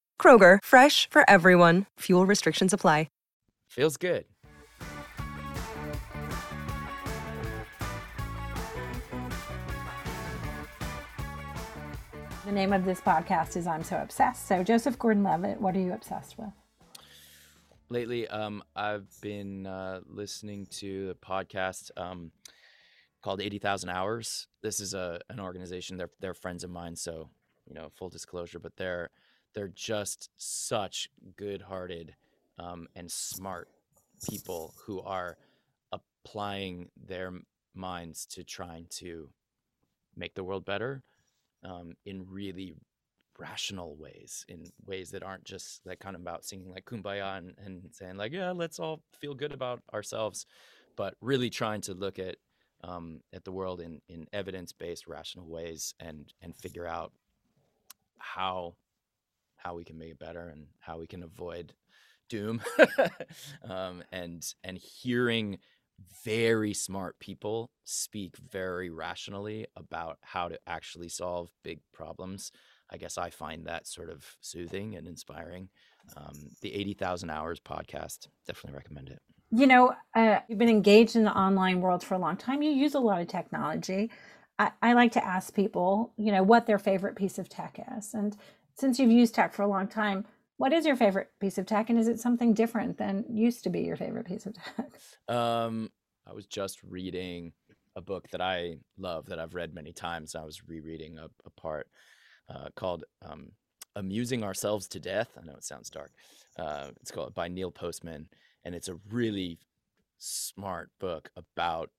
Kroger, 0.21 0.59
fresh 0.63 1.09
for 1.09 1.27
everyone. 1.27 1.87
Fuel 2.01 2.27
restrictions 2.27 2.73
apply. 2.73 3.07
Feels 3.71 3.95
good. 3.95 4.25
The 12.43 12.51
name 12.51 12.73
of 12.73 12.83
this 12.83 12.99
podcast 12.99 13.55
is 13.55 13.65
I'm 13.65 13.81
So 13.81 13.95
Obsessed. 13.95 14.45
So, 14.45 14.61
Joseph 14.61 14.99
Gordon 14.99 15.23
Levitt, 15.23 15.61
what 15.61 15.73
are 15.73 15.79
you 15.79 15.93
obsessed 15.93 16.37
with? 16.37 16.49
Lately, 17.87 18.27
um, 18.27 18.61
I've 18.75 19.07
been 19.21 19.65
uh, 19.65 20.01
listening 20.05 20.65
to 20.79 21.11
a 21.11 21.25
podcast 21.25 21.91
um, 21.95 22.33
called 23.23 23.39
80,000 23.39 23.87
Hours. 23.87 24.47
This 24.61 24.81
is 24.81 24.93
a 24.93 25.21
an 25.29 25.39
organization, 25.39 25.95
they're, 25.95 26.09
they're 26.19 26.33
friends 26.33 26.65
of 26.65 26.69
mine, 26.69 26.97
so, 26.97 27.29
you 27.65 27.73
know, 27.73 27.87
full 27.97 28.09
disclosure, 28.09 28.59
but 28.59 28.75
they're 28.75 29.11
they're 29.53 29.71
just 29.73 30.29
such 30.37 31.09
good-hearted 31.37 32.15
um, 32.59 32.87
and 32.95 33.11
smart 33.11 33.69
people 34.29 34.73
who 34.85 35.01
are 35.01 35.37
applying 35.91 36.89
their 37.07 37.33
minds 37.73 38.25
to 38.25 38.43
trying 38.43 38.85
to 38.89 39.29
make 40.15 40.33
the 40.35 40.43
world 40.43 40.65
better 40.65 41.03
um, 41.63 41.93
in 42.05 42.25
really 42.29 42.75
rational 43.39 43.95
ways, 43.95 44.45
in 44.47 44.71
ways 44.85 45.11
that 45.11 45.23
aren't 45.23 45.43
just 45.43 45.81
like 45.85 45.99
kind 45.99 46.15
of 46.15 46.21
about 46.21 46.45
singing 46.45 46.71
like 46.71 46.85
kumbaya 46.85 47.37
and, 47.37 47.53
and 47.65 47.89
saying 47.91 48.17
like, 48.17 48.31
yeah, 48.31 48.51
let's 48.51 48.79
all 48.79 49.01
feel 49.19 49.33
good 49.33 49.51
about 49.51 49.81
ourselves, 49.93 50.45
but 50.95 51.15
really 51.21 51.49
trying 51.49 51.81
to 51.81 51.93
look 51.93 52.19
at 52.19 52.35
um, 52.83 53.21
at 53.31 53.43
the 53.43 53.51
world 53.51 53.79
in 53.79 54.01
in 54.09 54.27
evidence 54.33 54.71
based, 54.71 55.07
rational 55.07 55.47
ways, 55.47 55.93
and 55.99 56.33
and 56.41 56.55
figure 56.55 56.87
out 56.87 57.11
how 58.17 58.75
how 59.63 59.75
we 59.75 59.83
can 59.83 59.97
make 59.97 60.11
it 60.11 60.19
better 60.19 60.49
and 60.49 60.65
how 60.79 60.97
we 60.97 61.07
can 61.07 61.23
avoid 61.23 61.73
doom 62.29 62.61
um, 63.69 64.03
and 64.11 64.53
and 64.63 64.77
hearing 64.77 65.57
very 66.23 66.73
smart 66.73 67.19
people 67.19 67.69
speak 67.83 68.35
very 68.37 68.89
rationally 68.89 69.67
about 69.75 70.17
how 70.21 70.47
to 70.47 70.57
actually 70.67 71.09
solve 71.09 71.49
big 71.63 71.79
problems. 71.93 72.51
I 72.91 72.97
guess 72.97 73.17
I 73.17 73.29
find 73.29 73.65
that 73.65 73.87
sort 73.87 74.09
of 74.09 74.25
soothing 74.41 74.95
and 74.95 75.07
inspiring. 75.07 75.69
Um, 76.17 76.33
the 76.61 76.73
80,000 76.73 77.29
Hours 77.29 77.59
podcast, 77.59 78.27
definitely 78.47 78.77
recommend 78.77 79.09
it. 79.09 79.19
You 79.51 79.67
know, 79.67 79.93
uh, 80.15 80.39
you've 80.47 80.57
been 80.57 80.69
engaged 80.69 81.15
in 81.15 81.23
the 81.23 81.37
online 81.37 81.81
world 81.81 82.03
for 82.03 82.15
a 82.15 82.19
long 82.19 82.37
time. 82.37 82.61
You 82.61 82.71
use 82.71 82.95
a 82.95 82.99
lot 82.99 83.21
of 83.21 83.27
technology. 83.27 84.09
I, 84.57 84.71
I 84.81 84.93
like 84.93 85.11
to 85.13 85.25
ask 85.25 85.53
people, 85.53 86.13
you 86.17 86.31
know, 86.31 86.43
what 86.43 86.65
their 86.65 86.79
favorite 86.79 87.15
piece 87.15 87.37
of 87.37 87.49
tech 87.49 87.79
is. 87.97 88.13
And 88.13 88.35
since 88.75 88.99
you've 88.99 89.11
used 89.11 89.35
tech 89.35 89.53
for 89.53 89.63
a 89.63 89.67
long 89.67 89.87
time, 89.87 90.25
what 90.57 90.73
is 90.73 90.85
your 90.85 90.95
favorite 90.95 91.31
piece 91.39 91.57
of 91.57 91.65
tech 91.65 91.89
and 91.89 91.97
is 91.97 92.07
it 92.07 92.19
something 92.19 92.53
different 92.53 92.97
than 92.97 93.25
used 93.29 93.63
to 93.63 93.69
be 93.69 93.81
your 93.81 93.95
favorite 93.95 94.25
piece 94.25 94.45
of 94.45 94.53
tech? 94.53 94.91
Um, 95.27 95.89
i 96.27 96.33
was 96.33 96.45
just 96.45 96.83
reading 96.83 97.51
a 97.95 98.01
book 98.01 98.27
that 98.29 98.41
i 98.41 98.75
love 98.97 99.25
that 99.25 99.39
i've 99.39 99.55
read 99.55 99.73
many 99.73 99.91
times 99.91 100.35
i 100.35 100.43
was 100.43 100.67
rereading 100.67 101.17
a, 101.17 101.27
a 101.45 101.49
part 101.49 101.87
uh, 102.49 102.67
called 102.75 103.05
um, 103.23 103.51
amusing 103.95 104.43
ourselves 104.43 104.87
to 104.89 104.99
death. 104.99 105.29
I 105.41 105.45
know 105.45 105.53
it 105.53 105.63
sounds 105.63 105.89
dark. 105.89 106.11
Uh, 106.57 106.87
it's 107.01 107.11
called 107.11 107.33
by 107.33 107.47
neil 107.47 107.71
postman 107.71 108.27
and 108.63 108.75
it's 108.75 108.89
a 108.89 108.97
really 109.09 109.59
smart 110.17 110.89
book 110.99 111.29
about 111.35 111.89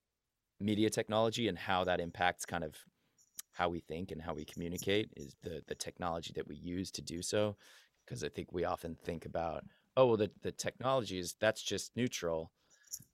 media 0.59 0.89
technology 0.89 1.47
and 1.47 1.57
how 1.57 1.83
that 1.83 1.99
impacts 1.99 2.45
kind 2.45 2.63
of 2.63 2.75
how 3.53 3.69
we 3.69 3.79
think 3.79 4.11
and 4.11 4.21
how 4.21 4.33
we 4.33 4.45
communicate 4.45 5.09
is 5.15 5.35
the 5.43 5.61
the 5.67 5.75
technology 5.75 6.33
that 6.35 6.47
we 6.47 6.55
use 6.55 6.91
to 6.91 7.01
do 7.01 7.21
so 7.21 7.55
because 8.05 8.23
I 8.23 8.29
think 8.29 8.51
we 8.51 8.65
often 8.65 8.95
think 8.95 9.25
about, 9.25 9.63
oh, 9.97 10.07
well, 10.07 10.17
the, 10.17 10.31
the 10.41 10.51
technology 10.51 11.19
is 11.19 11.35
that's 11.39 11.61
just 11.61 11.95
neutral. 11.95 12.51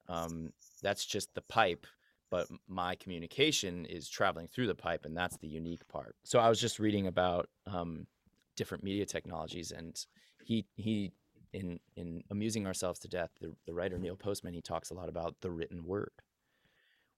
Um, 0.07 0.51
that's 0.81 1.05
just 1.05 1.33
the 1.35 1.41
pipe, 1.41 1.85
but 2.31 2.47
my 2.67 2.95
communication 2.95 3.85
is 3.85 4.09
traveling 4.09 4.47
through 4.47 4.67
the 4.67 4.75
pipe, 4.75 5.05
and 5.05 5.15
that's 5.15 5.37
the 5.37 5.47
unique 5.47 5.87
part. 5.87 6.15
So 6.23 6.39
I 6.39 6.49
was 6.49 6.59
just 6.59 6.79
reading 6.79 7.07
about 7.07 7.49
um, 7.67 8.07
different 8.55 8.83
media 8.83 9.05
technologies, 9.05 9.71
and 9.71 10.03
he 10.43 10.65
he 10.75 11.11
in 11.53 11.79
in 11.95 12.23
amusing 12.31 12.65
ourselves 12.65 12.99
to 12.99 13.07
death, 13.07 13.31
the, 13.39 13.53
the 13.65 13.73
writer 13.73 13.97
Neil 13.97 14.15
Postman 14.15 14.53
he 14.53 14.61
talks 14.61 14.89
a 14.89 14.95
lot 14.95 15.09
about 15.09 15.35
the 15.41 15.51
written 15.51 15.85
word, 15.85 16.11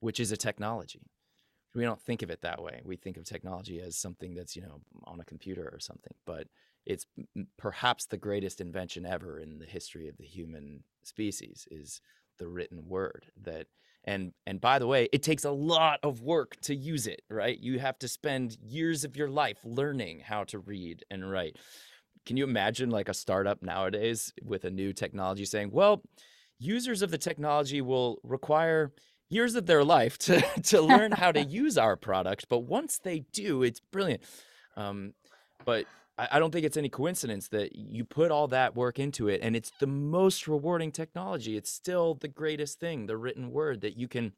which 0.02 0.20
is 0.20 0.32
a 0.32 0.38
technology. 0.38 1.02
We 1.74 1.84
don't 1.84 2.02
think 2.02 2.22
of 2.22 2.30
it 2.30 2.42
that 2.42 2.62
way. 2.62 2.82
We 2.84 2.98
think 2.98 3.18
of 3.18 3.24
technology 3.24 3.80
as 3.80 3.98
something 3.98 4.34
that's 4.34 4.56
you 4.56 4.62
know 4.62 4.82
on 5.06 5.20
a 5.20 5.26
computer 5.26 5.70
or 5.72 5.80
something, 5.80 6.14
but 6.26 6.48
it's 6.86 7.06
perhaps 7.58 8.06
the 8.06 8.18
greatest 8.18 8.60
invention 8.62 9.06
ever 9.06 9.40
in 9.40 9.60
the 9.60 9.66
history 9.66 10.08
of 10.08 10.18
the 10.18 10.26
human 10.26 10.84
species 11.04 11.68
is 11.70 12.02
the 12.40 12.48
written 12.48 12.88
word 12.88 13.28
that 13.44 13.68
and 14.04 14.34
and 14.48 14.60
by 14.60 14.80
the 14.80 14.88
way 14.88 15.08
it 15.14 15.22
takes 15.22 15.46
a 15.46 15.52
lot 15.52 16.00
of 16.02 16.22
work 16.22 16.60
to 16.62 16.74
use 16.74 17.06
it 17.06 17.22
right 17.30 17.60
you 17.60 17.78
have 17.78 18.00
to 18.00 18.08
spend 18.08 18.58
years 18.62 19.04
of 19.04 19.16
your 19.16 19.30
life 19.30 19.60
learning 19.64 20.20
how 20.20 20.44
to 20.44 20.58
read 20.58 21.06
and 21.12 21.30
write 21.30 21.56
can 22.26 22.36
you 22.36 22.44
imagine 22.44 22.90
like 22.90 23.10
a 23.10 23.14
startup 23.14 23.62
nowadays 23.62 24.34
with 24.44 24.66
a 24.66 24.72
new 24.72 24.92
technology 24.92 25.46
saying 25.46 25.70
well 25.72 26.02
users 26.58 27.04
of 27.04 27.12
the 27.12 27.18
technology 27.18 27.82
will 27.82 28.20
require 28.24 28.92
years 29.32 29.56
of 29.56 29.66
their 29.66 29.84
life 29.84 30.18
to 30.18 30.42
to 30.64 30.82
learn 30.82 31.12
how 31.12 31.32
to 31.32 31.42
use 31.42 31.78
our 31.78 31.96
product 31.96 32.48
but 32.50 32.60
once 32.60 33.00
they 33.00 33.20
do 33.32 33.64
it's 33.64 33.80
brilliant 33.80 34.22
um, 34.78 35.14
but 35.66 35.86
I, 36.18 36.40
don't 36.40 36.52
think 36.52 36.66
it's 36.66 36.78
any 36.78 36.90
coincidence 36.90 37.48
that 37.48 37.76
you 37.76 38.06
put 38.06 38.32
all 38.32 38.48
that 38.50 38.76
work 38.76 39.00
into 39.00 39.28
it 39.28 39.42
and 39.42 39.56
it's 39.56 39.72
the 39.80 39.88
most 39.88 40.48
rewarding 40.48 40.92
technology. 40.92 41.58
It's 41.58 41.72
still 41.72 42.16
the 42.16 42.28
greatest 42.28 42.80
thing, 42.80 43.08
the 43.08 43.18
written 43.18 43.52
word 43.52 43.82
that 43.82 43.98
you 43.98 44.08
can 44.08 44.34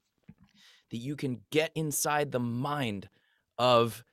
that 0.91 0.97
you 0.97 1.15
can 1.15 1.41
get 1.49 1.71
inside 1.75 2.32
the 2.32 2.39
mind 2.39 3.10
of 3.58 4.03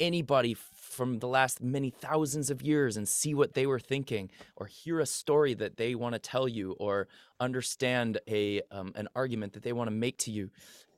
anybody 0.00 0.54
from 0.54 1.18
the 1.18 1.28
last 1.28 1.62
many 1.62 1.90
thousands 1.90 2.50
of 2.50 2.62
years 2.62 2.96
and 2.96 3.08
see 3.08 3.34
what 3.34 3.54
they 3.54 3.66
were 3.66 3.78
thinking 3.80 4.30
or 4.56 4.66
hear 4.66 5.00
a 5.00 5.06
story 5.06 5.54
that 5.54 5.76
they 5.76 5.94
want 5.94 6.14
to 6.14 6.18
tell 6.18 6.48
you 6.48 6.72
or 6.72 7.08
understand 7.40 8.18
a 8.28 8.60
um, 8.70 8.92
an 8.96 9.08
argument 9.14 9.52
that 9.52 9.62
they 9.62 9.72
want 9.72 9.88
to 9.88 9.94
make 9.94 10.18
to 10.18 10.30
you 10.30 10.50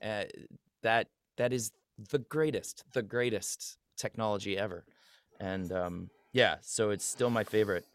uh, 0.03 0.25
that 0.83 1.09
that 1.37 1.53
is 1.53 1.73
the 2.11 2.19
greatest 2.19 2.85
the 2.93 3.03
greatest 3.03 3.79
technology 3.97 4.59
ever 4.59 4.85
and 5.41 5.73
um, 5.73 6.11
yeah, 6.33 6.57
so 6.61 6.91
it's 6.91 7.05
still 7.05 7.31
my 7.31 7.45
favorite. 7.45 7.87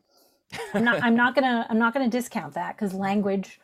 I'm 0.74 0.84
not. 0.84 1.04
I'm 1.04 1.16
not 1.16 1.36
gonna. 1.36 1.66
I'm 1.70 1.78
not 1.78 1.94
gonna 1.94 2.10
discount 2.10 2.54
that 2.56 2.76
because 2.76 2.94
language, 2.94 3.60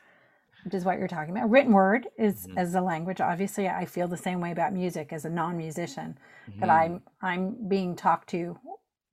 which 0.68 0.74
is 0.74 0.84
what 0.84 1.00
you're 1.00 1.08
talking 1.08 1.32
about, 1.32 1.50
written 1.50 1.72
word 1.72 2.08
is 2.18 2.46
mm-hmm. 2.46 2.58
as 2.58 2.76
a 2.76 2.82
language. 2.82 3.22
Obviously, 3.22 3.70
I 3.70 3.86
feel 3.86 4.10
the 4.10 4.18
same 4.18 4.42
way 4.42 4.52
about 4.52 4.74
music 4.74 5.14
as 5.14 5.24
a 5.24 5.30
non-musician, 5.30 6.20
mm-hmm. 6.50 6.60
but 6.60 6.70
I'm 6.70 7.02
I'm 7.22 7.70
being 7.70 7.96
talked 7.96 8.28
to 8.32 8.60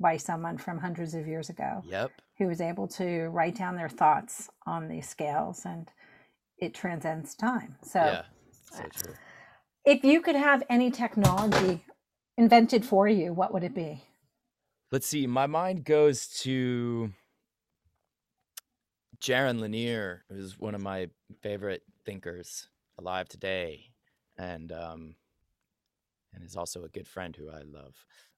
by 0.00 0.16
someone 0.16 0.58
from 0.58 0.78
hundreds 0.78 1.14
of 1.14 1.28
years 1.28 1.50
ago. 1.50 1.82
Yep. 1.86 2.10
Who 2.38 2.48
was 2.48 2.60
able 2.60 2.88
to 2.88 3.28
write 3.28 3.54
down 3.54 3.76
their 3.76 3.88
thoughts 3.88 4.50
on 4.66 4.88
these 4.88 5.08
scales, 5.08 5.64
and 5.64 5.88
it 6.58 6.74
transcends 6.74 7.36
time. 7.36 7.76
So. 7.82 8.00
Yeah. 8.00 8.22
So 8.72 8.82
true. 8.92 9.14
If 9.84 10.02
you 10.02 10.20
could 10.20 10.34
have 10.34 10.64
any 10.68 10.90
technology 10.90 11.84
invented 12.36 12.84
for 12.84 13.06
you, 13.06 13.32
what 13.32 13.52
would 13.54 13.62
it 13.62 13.76
be? 13.76 14.02
Let's 14.90 15.06
see. 15.06 15.28
My 15.28 15.46
mind 15.46 15.84
goes 15.84 16.26
to 16.40 17.12
Jaron 19.24 19.58
Lanier, 19.60 20.24
who's 20.28 20.58
one 20.58 20.74
of 20.74 20.82
my 20.82 21.08
favorite 21.42 21.82
thinkers 22.04 22.68
alive 22.98 23.28
today, 23.28 23.90
and 24.36 24.72
um, 24.72 25.14
and 26.34 26.44
is 26.44 26.56
also 26.56 26.84
a 26.84 26.88
good 26.88 27.06
friend 27.06 27.34
who 27.36 27.50
I 27.50 27.62
love. 27.62 27.94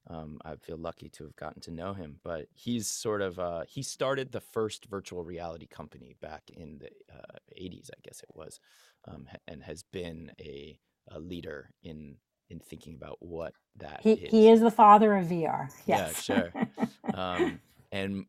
Um, 0.09 0.39
I 0.45 0.55
feel 0.55 0.77
lucky 0.77 1.09
to 1.09 1.25
have 1.25 1.35
gotten 1.35 1.61
to 1.63 1.71
know 1.71 1.93
him, 1.93 2.19
but 2.23 2.47
he's 2.53 2.87
sort 2.87 3.21
of 3.21 3.39
uh, 3.39 3.63
he 3.67 3.83
started 3.83 4.31
the 4.31 4.41
first 4.41 4.85
virtual 4.85 5.23
reality 5.23 5.67
company 5.67 6.15
back 6.21 6.43
in 6.49 6.79
the 6.79 6.89
uh, 7.13 7.37
80s, 7.59 7.89
I 7.89 7.99
guess 8.03 8.21
it 8.21 8.29
was, 8.33 8.59
um, 9.05 9.27
and 9.47 9.63
has 9.63 9.83
been 9.83 10.31
a, 10.39 10.79
a 11.11 11.19
leader 11.19 11.71
in 11.83 12.15
in 12.49 12.59
thinking 12.59 12.95
about 12.95 13.17
what 13.19 13.53
that 13.75 13.99
he, 14.01 14.13
is. 14.13 14.31
He 14.31 14.49
is 14.49 14.61
the 14.61 14.71
father 14.71 15.15
of 15.17 15.27
VR. 15.27 15.69
Yes. 15.85 16.29
Yeah, 16.29 16.51
sure. 16.51 16.53
um, 17.13 17.59
and 17.91 18.25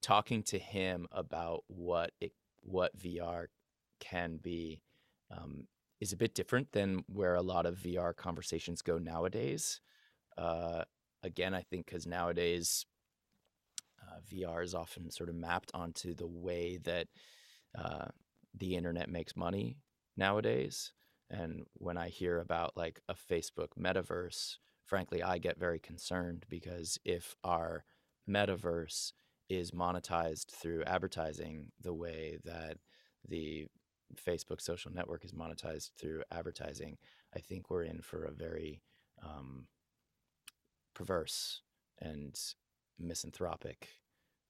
talking 0.00 0.42
to 0.42 0.58
him 0.58 1.06
about 1.12 1.64
what 1.66 2.12
it 2.20 2.32
what 2.64 2.98
VR 2.98 3.46
can 4.00 4.38
be 4.38 4.82
um, 5.30 5.66
is 6.00 6.12
a 6.12 6.16
bit 6.16 6.34
different 6.34 6.72
than 6.72 7.04
where 7.06 7.34
a 7.34 7.42
lot 7.42 7.66
of 7.66 7.76
VR 7.76 8.14
conversations 8.14 8.82
go 8.82 8.98
nowadays. 8.98 9.80
Uh, 10.36 10.82
again, 11.22 11.54
I 11.54 11.62
think 11.62 11.86
because 11.86 12.06
nowadays 12.06 12.84
uh, 14.02 14.20
VR 14.32 14.62
is 14.62 14.74
often 14.74 15.10
sort 15.10 15.28
of 15.28 15.34
mapped 15.34 15.70
onto 15.74 16.14
the 16.14 16.26
way 16.26 16.78
that 16.84 17.06
uh, 17.78 18.06
the 18.56 18.76
internet 18.76 19.08
makes 19.08 19.36
money 19.36 19.78
nowadays. 20.16 20.92
And 21.30 21.64
when 21.74 21.96
I 21.96 22.08
hear 22.08 22.40
about 22.40 22.76
like 22.76 23.00
a 23.08 23.14
Facebook 23.14 23.68
metaverse, 23.78 24.56
frankly, 24.84 25.22
I 25.22 25.38
get 25.38 25.58
very 25.58 25.78
concerned 25.78 26.44
because 26.48 26.98
if 27.04 27.34
our 27.42 27.84
metaverse 28.28 29.12
is 29.48 29.72
monetized 29.72 30.46
through 30.50 30.84
advertising 30.84 31.70
the 31.80 31.92
way 31.92 32.38
that 32.44 32.78
the 33.28 33.66
Facebook 34.14 34.60
social 34.60 34.92
network 34.92 35.24
is 35.24 35.32
monetized 35.32 35.90
through 35.98 36.22
advertising, 36.30 36.96
I 37.34 37.40
think 37.40 37.70
we're 37.70 37.82
in 37.82 38.00
for 38.00 38.24
a 38.24 38.32
very 38.32 38.80
um, 39.22 39.66
perverse 40.94 41.62
and 42.00 42.38
misanthropic 42.98 43.88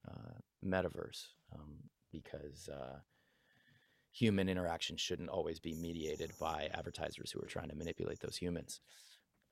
uh, 0.09 0.39
metaverse 0.65 1.29
um, 1.55 1.77
because 2.13 2.69
uh, 2.69 2.99
human 4.13 4.49
interaction 4.49 4.97
shouldn't 4.97 5.29
always 5.29 5.59
be 5.59 5.75
mediated 5.75 6.33
by 6.39 6.69
advertisers 6.73 7.31
who 7.31 7.41
are 7.41 7.49
trying 7.49 7.69
to 7.69 7.77
manipulate 7.77 8.21
those 8.21 8.37
humans. 8.37 8.81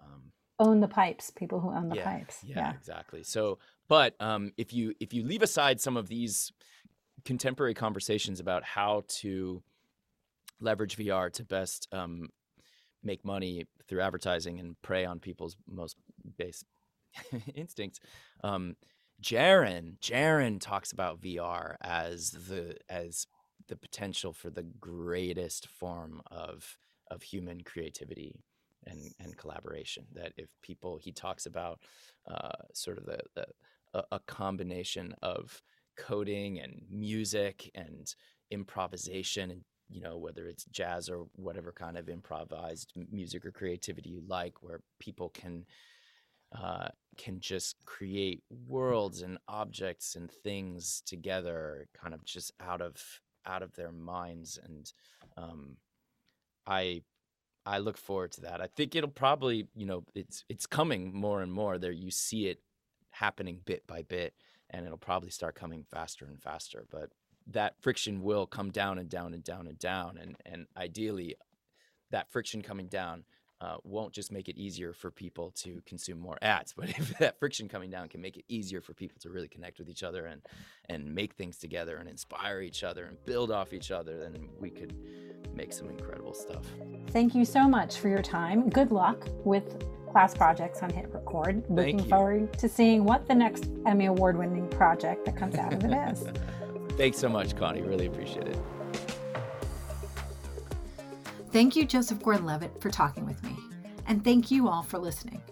Um, 0.00 0.33
own 0.59 0.81
the 0.81 0.88
pipes, 0.88 1.31
people 1.31 1.61
who 1.61 1.71
own 1.71 1.88
the 1.88 1.97
yeah, 1.97 2.05
pipes. 2.05 2.38
Yeah, 2.45 2.59
yeah, 2.59 2.73
exactly. 2.73 3.23
So, 3.23 3.59
but 3.88 4.15
um, 4.21 4.53
if 4.57 4.73
you 4.73 4.95
if 5.01 5.12
you 5.12 5.25
leave 5.25 5.43
aside 5.43 5.81
some 5.81 5.97
of 5.97 6.09
these 6.09 6.53
contemporary 7.25 7.75
conversations 7.75 8.41
about 8.41 8.65
how 8.65 9.05
to 9.07 9.62
leverage 10.61 10.97
VR 10.97 11.33
to 11.33 11.45
best 11.45 11.88
um, 11.93 12.29
make 13.03 13.25
money 13.25 13.67
through 13.88 14.01
advertising 14.01 14.61
and 14.61 14.81
prey 14.83 15.05
on 15.05 15.19
people's 15.19 15.57
most 15.69 15.97
base 16.38 16.65
instincts. 17.55 18.01
Um, 18.43 18.77
Jaron, 19.23 19.99
Jaron 20.01 20.61
talks 20.61 20.93
about 20.93 21.21
VR 21.21 21.77
as 21.81 22.31
the 22.31 22.77
as 22.88 23.27
the 23.69 23.77
potential 23.77 24.33
for 24.33 24.51
the 24.51 24.65
greatest 24.65 25.69
form 25.69 26.23
of 26.31 26.79
of 27.11 27.23
human 27.23 27.62
creativity 27.62 28.35
and 28.87 29.01
and 29.18 29.37
collaboration. 29.37 30.05
That 30.14 30.33
if 30.37 30.49
people, 30.62 30.99
he 31.01 31.12
talks 31.12 31.47
about 31.47 31.81
uh, 32.27 32.51
sort 32.73 32.99
of 32.99 33.07
the, 33.07 33.18
the 33.35 33.47
a, 34.11 34.21
combination 34.21 35.14
of 35.23 35.62
coding 35.97 36.59
and 36.61 36.83
music 36.90 37.71
and 37.75 38.14
improvisation 38.51 39.51
and 39.51 39.61
you 39.90 40.01
know 40.01 40.16
whether 40.16 40.47
it's 40.47 40.64
jazz 40.66 41.11
or 41.11 41.27
whatever 41.37 41.73
kind 41.73 41.99
of 41.99 42.09
improvised 42.09 42.92
music 43.11 43.45
or 43.45 43.51
creativity 43.51 44.09
you 44.09 44.23
like 44.27 44.62
where 44.62 44.81
people 44.99 45.29
can 45.31 45.66
uh, 46.59 46.88
can 47.16 47.40
just 47.40 47.77
create 47.87 48.42
worlds 48.66 49.23
and 49.23 49.38
objects 49.49 50.16
and 50.16 50.31
things 50.31 51.03
together 51.07 51.87
kind 51.95 52.14
of 52.14 52.25
just 52.25 52.53
out 52.61 52.81
of 52.81 52.97
out 53.47 53.62
of 53.62 53.75
their 53.75 53.92
minds 53.92 54.59
and 54.64 54.92
um, 55.37 55.77
i 56.66 57.03
i 57.66 57.79
look 57.79 57.96
forward 57.96 58.33
to 58.33 58.40
that. 58.42 58.61
I 58.61 58.66
think 58.66 58.94
it'll 58.94 59.11
probably 59.11 59.68
you 59.75 59.87
know 59.87 60.05
it's 60.14 60.44
it's 60.48 60.66
coming 60.66 61.14
more 61.14 61.42
and 61.42 61.53
more 61.53 61.79
there 61.79 61.92
you 61.92 62.11
see 62.11 62.46
it 62.46 62.61
happening 63.11 63.61
bit 63.64 63.87
by 63.87 64.03
bit 64.03 64.35
and 64.70 64.87
it'll 64.87 64.98
probably 64.98 65.31
start 65.31 65.55
coming 65.55 65.85
faster 65.85 66.25
and 66.25 66.40
faster 66.40 66.87
but 66.90 67.11
that 67.46 67.75
friction 67.81 68.22
will 68.22 68.46
come 68.46 68.70
down 68.70 68.98
and 68.98 69.09
down 69.09 69.35
and 69.35 69.44
down 69.44 69.66
and 69.66 69.79
down 69.79 70.18
and 70.18 70.37
and 70.46 70.66
ideally 70.77 71.37
that 72.11 72.31
friction 72.31 72.62
coming 72.62 72.87
down 72.87 73.25
uh, 73.62 73.77
won't 73.85 74.12
just 74.12 74.33
make 74.33 74.48
it 74.48 74.59
easier 74.59 74.92
for 74.92 75.12
people 75.12 75.53
to 75.53 75.81
consume 75.87 76.18
more 76.18 76.37
ads, 76.42 76.72
but 76.77 76.88
if 76.90 77.16
that 77.18 77.38
friction 77.38 77.68
coming 77.68 77.90
down 77.90 78.09
can 78.09 78.20
make 78.20 78.37
it 78.37 78.44
easier 78.48 78.81
for 78.81 78.92
people 78.92 79.16
to 79.20 79.31
really 79.31 79.46
connect 79.46 79.79
with 79.79 79.88
each 79.88 80.03
other 80.03 80.27
and 80.27 80.42
and 80.88 81.14
make 81.14 81.35
things 81.35 81.57
together 81.59 81.96
and 81.96 82.09
inspire 82.09 82.61
each 82.61 82.83
other 82.83 83.05
and 83.05 83.25
build 83.25 83.53
off 83.53 83.72
each 83.72 83.92
other, 83.92 84.18
then 84.18 84.48
we 84.59 84.68
could 84.68 84.92
make 85.55 85.72
some 85.72 85.88
incredible 85.88 86.35
stuff. 86.35 86.64
Thank 87.09 87.35
you 87.35 87.44
so 87.44 87.68
much 87.68 87.98
for 87.98 88.09
your 88.09 88.22
time. 88.22 88.70
Good 88.70 88.90
luck 88.90 89.28
with 89.44 89.85
class 90.11 90.35
projects 90.35 90.83
on 90.83 90.90
Hit 90.90 91.09
Record. 91.12 91.64
Looking 91.68 92.05
forward 92.05 92.52
to 92.59 92.68
seeing 92.68 93.05
what 93.05 93.26
the 93.26 93.35
next 93.35 93.70
Emmy 93.87 94.07
Award 94.07 94.37
winning 94.37 94.68
project 94.68 95.24
that 95.24 95.37
comes 95.37 95.57
out 95.57 95.72
of 95.72 95.85
it 95.85 95.92
is. 96.11 96.24
Thanks 96.96 97.18
so 97.18 97.28
much, 97.28 97.57
Connie. 97.57 97.83
Really 97.83 98.07
appreciate 98.07 98.48
it. 98.48 98.59
Thank 101.50 101.76
you, 101.76 101.85
Joseph 101.85 102.22
Gordon 102.22 102.46
Levitt, 102.46 102.81
for 102.81 102.90
talking 102.90 103.26
with 103.26 103.42
me. 103.42 103.57
And 104.07 104.24
thank 104.24 104.50
you 104.50 104.68
all 104.68 104.83
for 104.83 104.98
listening. 104.98 105.42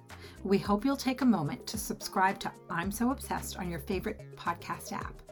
We 0.44 0.56
hope 0.56 0.84
you'll 0.84 0.96
take 0.96 1.20
a 1.20 1.26
moment 1.26 1.66
to 1.66 1.76
subscribe 1.78 2.38
to 2.40 2.52
I'm 2.70 2.90
So 2.90 3.10
Obsessed 3.10 3.58
on 3.58 3.70
your 3.70 3.80
favorite 3.80 4.34
podcast 4.36 4.92
app. 4.92 5.22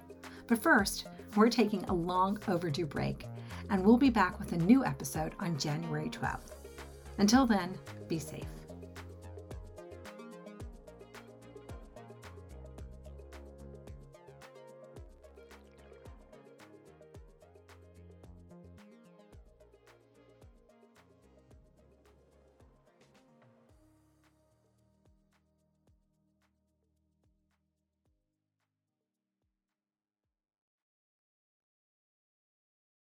But 0.47 0.63
first, 0.63 1.07
we're 1.37 1.49
taking 1.49 1.85
a 1.85 1.95
long 1.95 2.39
overdue 2.49 2.87
break, 2.87 3.27
and 3.71 3.85
we'll 3.85 3.97
be 3.97 4.11
back 4.11 4.39
with 4.39 4.53
a 4.53 4.57
new 4.57 4.85
episode 4.85 5.33
on 5.41 5.59
January 5.59 6.09
12th. 6.09 6.53
Until 7.19 7.47
then, 7.47 7.77
be 8.09 8.19
safe. 8.19 8.58